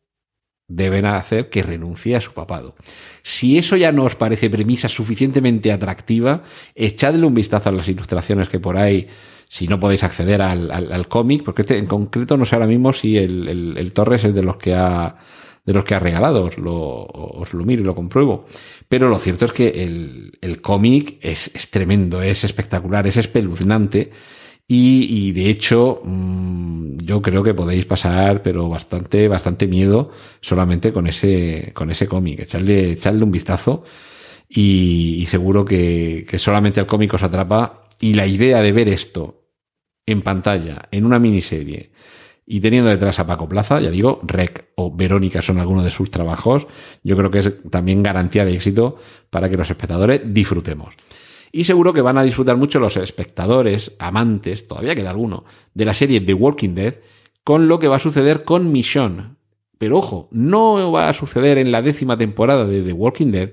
deben 0.67 1.05
hacer 1.05 1.49
que 1.49 1.61
renuncie 1.61 2.15
a 2.15 2.21
su 2.21 2.33
papado. 2.33 2.75
Si 3.21 3.57
eso 3.59 3.75
ya 3.75 3.91
no 3.91 4.03
os 4.03 4.15
parece 4.15 4.49
premisa 4.49 4.87
suficientemente 4.87 5.71
atractiva, 5.71 6.41
echadle 6.73 7.27
un 7.27 7.35
vistazo 7.35 7.69
a 7.69 7.71
las 7.71 7.87
ilustraciones 7.87 8.49
que 8.49 8.59
por 8.59 8.77
ahí, 8.77 9.07
si 9.47 9.67
no 9.67 9.79
podéis 9.79 10.03
acceder 10.03 10.41
al, 10.41 11.07
cómic, 11.07 11.43
porque 11.43 11.61
este 11.61 11.77
en 11.77 11.85
concreto 11.85 12.37
no 12.37 12.45
sé 12.45 12.55
ahora 12.55 12.67
mismo 12.67 12.93
si 12.93 13.17
el, 13.17 13.77
el 13.77 13.93
Torres 13.93 14.23
es 14.23 14.33
de 14.33 14.43
los 14.43 14.57
que 14.57 14.73
ha 14.73 15.15
de 15.65 15.73
los 15.73 15.83
que 15.83 15.95
ha 15.95 15.99
regalado, 15.99 16.45
os 16.45 16.57
lo, 16.57 17.65
miro 17.65 17.81
y 17.81 17.85
lo 17.85 17.95
compruebo. 17.95 18.45
Pero 18.87 19.09
lo 19.09 19.17
cierto 19.17 19.45
es 19.45 19.51
que 19.51 19.69
el, 19.69 20.37
el 20.41 20.61
cómic 20.61 21.17
es, 21.21 21.49
es, 21.53 21.71
tremendo, 21.71 22.21
es 22.21 22.43
espectacular, 22.43 23.07
es 23.07 23.17
espeluznante. 23.17 24.11
Y, 24.67 25.31
de 25.31 25.49
hecho, 25.49 26.01
mmm, 26.03 26.97
yo 26.97 27.21
creo 27.21 27.43
que 27.43 27.53
podéis 27.53 27.85
pasar, 27.85 28.41
pero 28.41 28.69
bastante, 28.69 29.27
bastante 29.27 29.67
miedo 29.67 30.11
solamente 30.41 30.91
con 30.91 31.07
ese, 31.07 31.71
con 31.73 31.91
ese 31.91 32.07
cómic. 32.07 32.39
Echarle, 32.41 32.91
echarle 32.91 33.23
un 33.23 33.31
vistazo 33.31 33.83
y, 34.49 35.17
y 35.21 35.25
seguro 35.25 35.65
que, 35.65 36.25
que 36.27 36.39
solamente 36.39 36.79
el 36.79 36.87
cómic 36.87 37.13
os 37.13 37.23
atrapa. 37.23 37.84
Y 37.99 38.13
la 38.13 38.27
idea 38.27 38.61
de 38.61 38.71
ver 38.71 38.89
esto 38.89 39.43
en 40.05 40.21
pantalla, 40.21 40.87
en 40.91 41.05
una 41.05 41.19
miniserie, 41.19 41.91
y 42.47 42.59
teniendo 42.59 42.89
detrás 42.89 43.17
a 43.19 43.25
Paco 43.25 43.49
Plaza, 43.49 43.79
ya 43.79 43.89
digo, 43.89 44.19
Rec 44.23 44.69
o 44.75 44.95
Verónica 44.95 45.41
son 45.41 45.59
algunos 45.59 45.83
de 45.83 45.89
sus 45.89 46.11
trabajos, 46.11 46.67
yo 47.03 47.17
creo 47.17 47.31
que 47.31 47.39
es 47.39 47.51
también 47.71 48.03
garantía 48.03 48.45
de 48.45 48.53
éxito 48.53 48.97
para 49.31 49.49
que 49.49 49.57
los 49.57 49.69
espectadores 49.69 50.21
disfrutemos. 50.25 50.93
Y 51.51 51.63
seguro 51.63 51.93
que 51.93 52.01
van 52.01 52.17
a 52.17 52.23
disfrutar 52.23 52.57
mucho 52.57 52.79
los 52.79 52.97
espectadores, 52.97 53.93
amantes, 53.97 54.67
todavía 54.67 54.93
queda 54.93 55.09
alguno, 55.09 55.45
de 55.73 55.85
la 55.85 55.93
serie 55.93 56.21
The 56.21 56.33
Walking 56.33 56.75
Dead, 56.75 56.95
con 57.43 57.67
lo 57.67 57.79
que 57.79 57.87
va 57.87 57.95
a 57.95 57.99
suceder 57.99 58.43
con 58.43 58.71
Michonne. 58.71 59.35
Pero 59.77 59.97
ojo, 59.97 60.27
no 60.31 60.91
va 60.91 61.09
a 61.09 61.13
suceder 61.13 61.57
en 61.57 61.71
la 61.71 61.81
décima 61.81 62.17
temporada 62.17 62.65
de 62.65 62.81
The 62.81 62.93
Walking 62.93 63.31
Dead, 63.31 63.51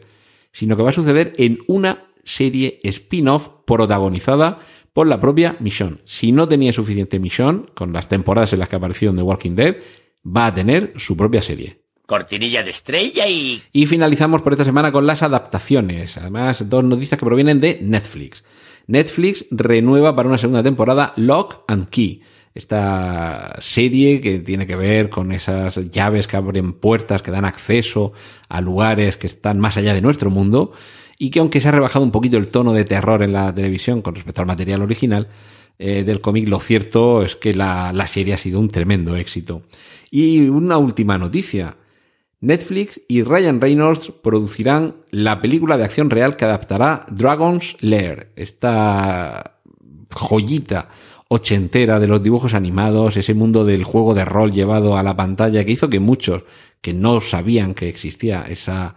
sino 0.52 0.76
que 0.76 0.82
va 0.82 0.90
a 0.90 0.92
suceder 0.92 1.32
en 1.36 1.60
una 1.66 2.04
serie 2.24 2.80
spin-off 2.82 3.48
protagonizada 3.66 4.60
por 4.92 5.06
la 5.06 5.20
propia 5.20 5.56
Michonne. 5.60 5.98
Si 6.04 6.32
no 6.32 6.48
tenía 6.48 6.72
suficiente 6.72 7.18
Michonne, 7.18 7.64
con 7.74 7.92
las 7.92 8.08
temporadas 8.08 8.52
en 8.52 8.58
las 8.58 8.68
que 8.68 8.76
apareció 8.76 9.10
en 9.10 9.16
The 9.16 9.22
Walking 9.22 9.54
Dead, 9.54 9.76
va 10.24 10.46
a 10.46 10.54
tener 10.54 10.92
su 10.96 11.16
propia 11.16 11.42
serie. 11.42 11.80
Cortinilla 12.06 12.62
de 12.62 12.70
estrella 12.70 13.26
y... 13.26 13.62
Y 13.72 13.86
finalizamos 13.86 14.42
por 14.42 14.52
esta 14.52 14.64
semana 14.64 14.92
con 14.92 15.06
las 15.06 15.22
adaptaciones. 15.22 16.16
Además, 16.16 16.68
dos 16.68 16.84
noticias 16.84 17.18
que 17.18 17.26
provienen 17.26 17.60
de 17.60 17.78
Netflix. 17.80 18.44
Netflix 18.86 19.46
renueva 19.50 20.14
para 20.14 20.28
una 20.28 20.38
segunda 20.38 20.62
temporada 20.62 21.14
Lock 21.16 21.64
and 21.68 21.88
Key. 21.88 22.20
Esta 22.54 23.56
serie 23.60 24.20
que 24.20 24.40
tiene 24.40 24.66
que 24.66 24.76
ver 24.76 25.08
con 25.08 25.32
esas 25.32 25.90
llaves 25.90 26.26
que 26.26 26.36
abren 26.36 26.74
puertas, 26.74 27.22
que 27.22 27.30
dan 27.30 27.46
acceso 27.46 28.12
a 28.48 28.60
lugares 28.60 29.16
que 29.16 29.26
están 29.26 29.58
más 29.58 29.78
allá 29.78 29.94
de 29.94 30.02
nuestro 30.02 30.28
mundo 30.28 30.72
y 31.22 31.30
que 31.30 31.38
aunque 31.38 31.60
se 31.60 31.68
ha 31.68 31.70
rebajado 31.70 32.04
un 32.04 32.10
poquito 32.10 32.36
el 32.36 32.48
tono 32.48 32.72
de 32.72 32.84
terror 32.84 33.22
en 33.22 33.32
la 33.32 33.54
televisión 33.54 34.02
con 34.02 34.16
respecto 34.16 34.40
al 34.40 34.48
material 34.48 34.82
original 34.82 35.28
eh, 35.78 36.02
del 36.02 36.20
cómic, 36.20 36.48
lo 36.48 36.58
cierto 36.58 37.22
es 37.22 37.36
que 37.36 37.54
la, 37.54 37.92
la 37.92 38.08
serie 38.08 38.34
ha 38.34 38.38
sido 38.38 38.58
un 38.58 38.66
tremendo 38.66 39.14
éxito. 39.14 39.62
Y 40.10 40.40
una 40.48 40.78
última 40.78 41.18
noticia. 41.18 41.76
Netflix 42.40 43.00
y 43.06 43.22
Ryan 43.22 43.60
Reynolds 43.60 44.10
producirán 44.20 44.96
la 45.12 45.40
película 45.40 45.76
de 45.76 45.84
acción 45.84 46.10
real 46.10 46.34
que 46.34 46.44
adaptará 46.44 47.06
Dragon's 47.08 47.76
Lair, 47.78 48.32
esta 48.34 49.60
joyita 50.10 50.88
ochentera 51.28 52.00
de 52.00 52.08
los 52.08 52.20
dibujos 52.20 52.52
animados, 52.52 53.16
ese 53.16 53.34
mundo 53.34 53.64
del 53.64 53.84
juego 53.84 54.14
de 54.14 54.24
rol 54.24 54.50
llevado 54.50 54.96
a 54.96 55.04
la 55.04 55.14
pantalla 55.14 55.64
que 55.64 55.70
hizo 55.70 55.88
que 55.88 56.00
muchos 56.00 56.42
que 56.80 56.92
no 56.92 57.20
sabían 57.20 57.74
que 57.74 57.88
existía 57.88 58.42
esa 58.48 58.96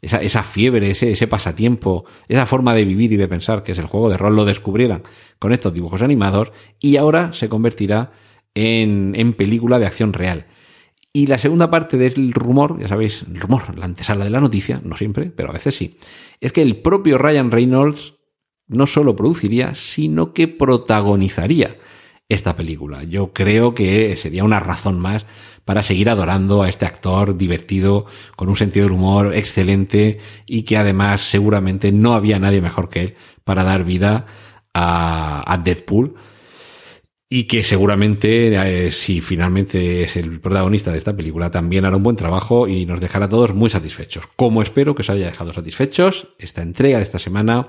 esa, 0.00 0.22
esa 0.22 0.42
fiebre, 0.42 0.90
ese, 0.90 1.10
ese 1.10 1.26
pasatiempo, 1.26 2.04
esa 2.28 2.46
forma 2.46 2.74
de 2.74 2.84
vivir 2.84 3.12
y 3.12 3.16
de 3.16 3.28
pensar 3.28 3.62
que 3.62 3.72
es 3.72 3.78
el 3.78 3.86
juego 3.86 4.10
de 4.10 4.16
rol, 4.16 4.36
lo 4.36 4.44
descubrieran 4.44 5.02
con 5.38 5.52
estos 5.52 5.74
dibujos 5.74 6.02
animados 6.02 6.52
y 6.80 6.96
ahora 6.96 7.32
se 7.32 7.48
convertirá 7.48 8.12
en, 8.54 9.14
en 9.16 9.32
película 9.32 9.78
de 9.78 9.86
acción 9.86 10.12
real. 10.12 10.46
Y 11.12 11.26
la 11.26 11.38
segunda 11.38 11.70
parte 11.70 11.96
del 11.96 12.32
rumor, 12.32 12.78
ya 12.80 12.88
sabéis, 12.88 13.22
el 13.22 13.40
rumor, 13.40 13.76
la 13.76 13.86
antesala 13.86 14.24
de 14.24 14.30
la 14.30 14.40
noticia, 14.40 14.80
no 14.84 14.96
siempre, 14.96 15.30
pero 15.30 15.50
a 15.50 15.54
veces 15.54 15.74
sí, 15.74 15.96
es 16.40 16.52
que 16.52 16.62
el 16.62 16.76
propio 16.76 17.18
Ryan 17.18 17.50
Reynolds 17.50 18.14
no 18.68 18.86
solo 18.86 19.16
produciría, 19.16 19.74
sino 19.74 20.34
que 20.34 20.46
protagonizaría 20.46 21.76
esta 22.28 22.54
película. 22.56 23.04
Yo 23.04 23.32
creo 23.32 23.74
que 23.74 24.14
sería 24.16 24.44
una 24.44 24.60
razón 24.60 25.00
más 25.00 25.24
para 25.68 25.82
seguir 25.82 26.08
adorando 26.08 26.62
a 26.62 26.70
este 26.70 26.86
actor 26.86 27.36
divertido, 27.36 28.06
con 28.36 28.48
un 28.48 28.56
sentido 28.56 28.86
del 28.86 28.94
humor 28.94 29.34
excelente 29.34 30.18
y 30.46 30.62
que 30.62 30.78
además 30.78 31.20
seguramente 31.20 31.92
no 31.92 32.14
había 32.14 32.38
nadie 32.38 32.62
mejor 32.62 32.88
que 32.88 33.00
él 33.02 33.14
para 33.44 33.64
dar 33.64 33.84
vida 33.84 34.24
a, 34.72 35.44
a 35.46 35.58
Deadpool 35.58 36.14
y 37.28 37.44
que 37.44 37.62
seguramente 37.64 38.86
eh, 38.86 38.92
si 38.92 39.20
finalmente 39.20 40.04
es 40.04 40.16
el 40.16 40.40
protagonista 40.40 40.90
de 40.90 40.96
esta 40.96 41.14
película 41.14 41.50
también 41.50 41.84
hará 41.84 41.98
un 41.98 42.02
buen 42.02 42.16
trabajo 42.16 42.66
y 42.66 42.86
nos 42.86 43.02
dejará 43.02 43.26
a 43.26 43.28
todos 43.28 43.52
muy 43.52 43.68
satisfechos. 43.68 44.24
Como 44.36 44.62
espero 44.62 44.94
que 44.94 45.02
os 45.02 45.10
haya 45.10 45.26
dejado 45.26 45.52
satisfechos 45.52 46.28
esta 46.38 46.62
entrega 46.62 46.96
de 46.96 47.04
esta 47.04 47.18
semana 47.18 47.68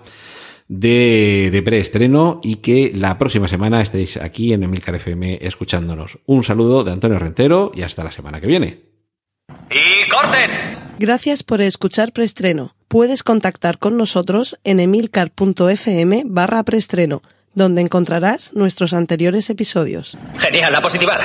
de, 0.70 1.50
de 1.52 1.62
preestreno 1.62 2.40
y 2.42 2.58
que 2.58 2.94
la 2.96 3.18
próxima 3.18 3.50
semana 3.50 3.82
estéis 3.82 4.16
aquí 4.16 4.54
en 4.54 4.64
Emilcar 4.64 4.96
FM 4.96 5.40
escuchándonos. 5.42 6.20
Un 6.26 6.44
saludo 6.46 6.86
de 6.86 6.92
Antonio 6.92 7.20
Rentero 7.20 7.72
y 7.76 7.82
hasta 7.82 8.06
la 8.06 8.12
semana 8.12 8.40
que 8.40 8.48
viene. 8.48 8.80
¡Y 9.70 10.10
corten! 10.10 10.52
Gracias 11.00 11.44
por 11.44 11.62
escuchar 11.62 12.14
preestreno. 12.14 12.76
Puedes 12.88 13.24
contactar 13.24 13.80
con 13.80 13.98
nosotros 13.98 14.58
en 14.64 14.80
emilcar.fm 14.80 16.24
barra 16.26 16.64
preestreno, 16.64 17.24
donde 17.54 17.82
encontrarás 17.82 18.54
nuestros 18.54 18.94
anteriores 18.94 19.50
episodios. 19.50 20.18
Genial, 20.38 20.76
a 20.76 20.82
positivar. 20.82 21.20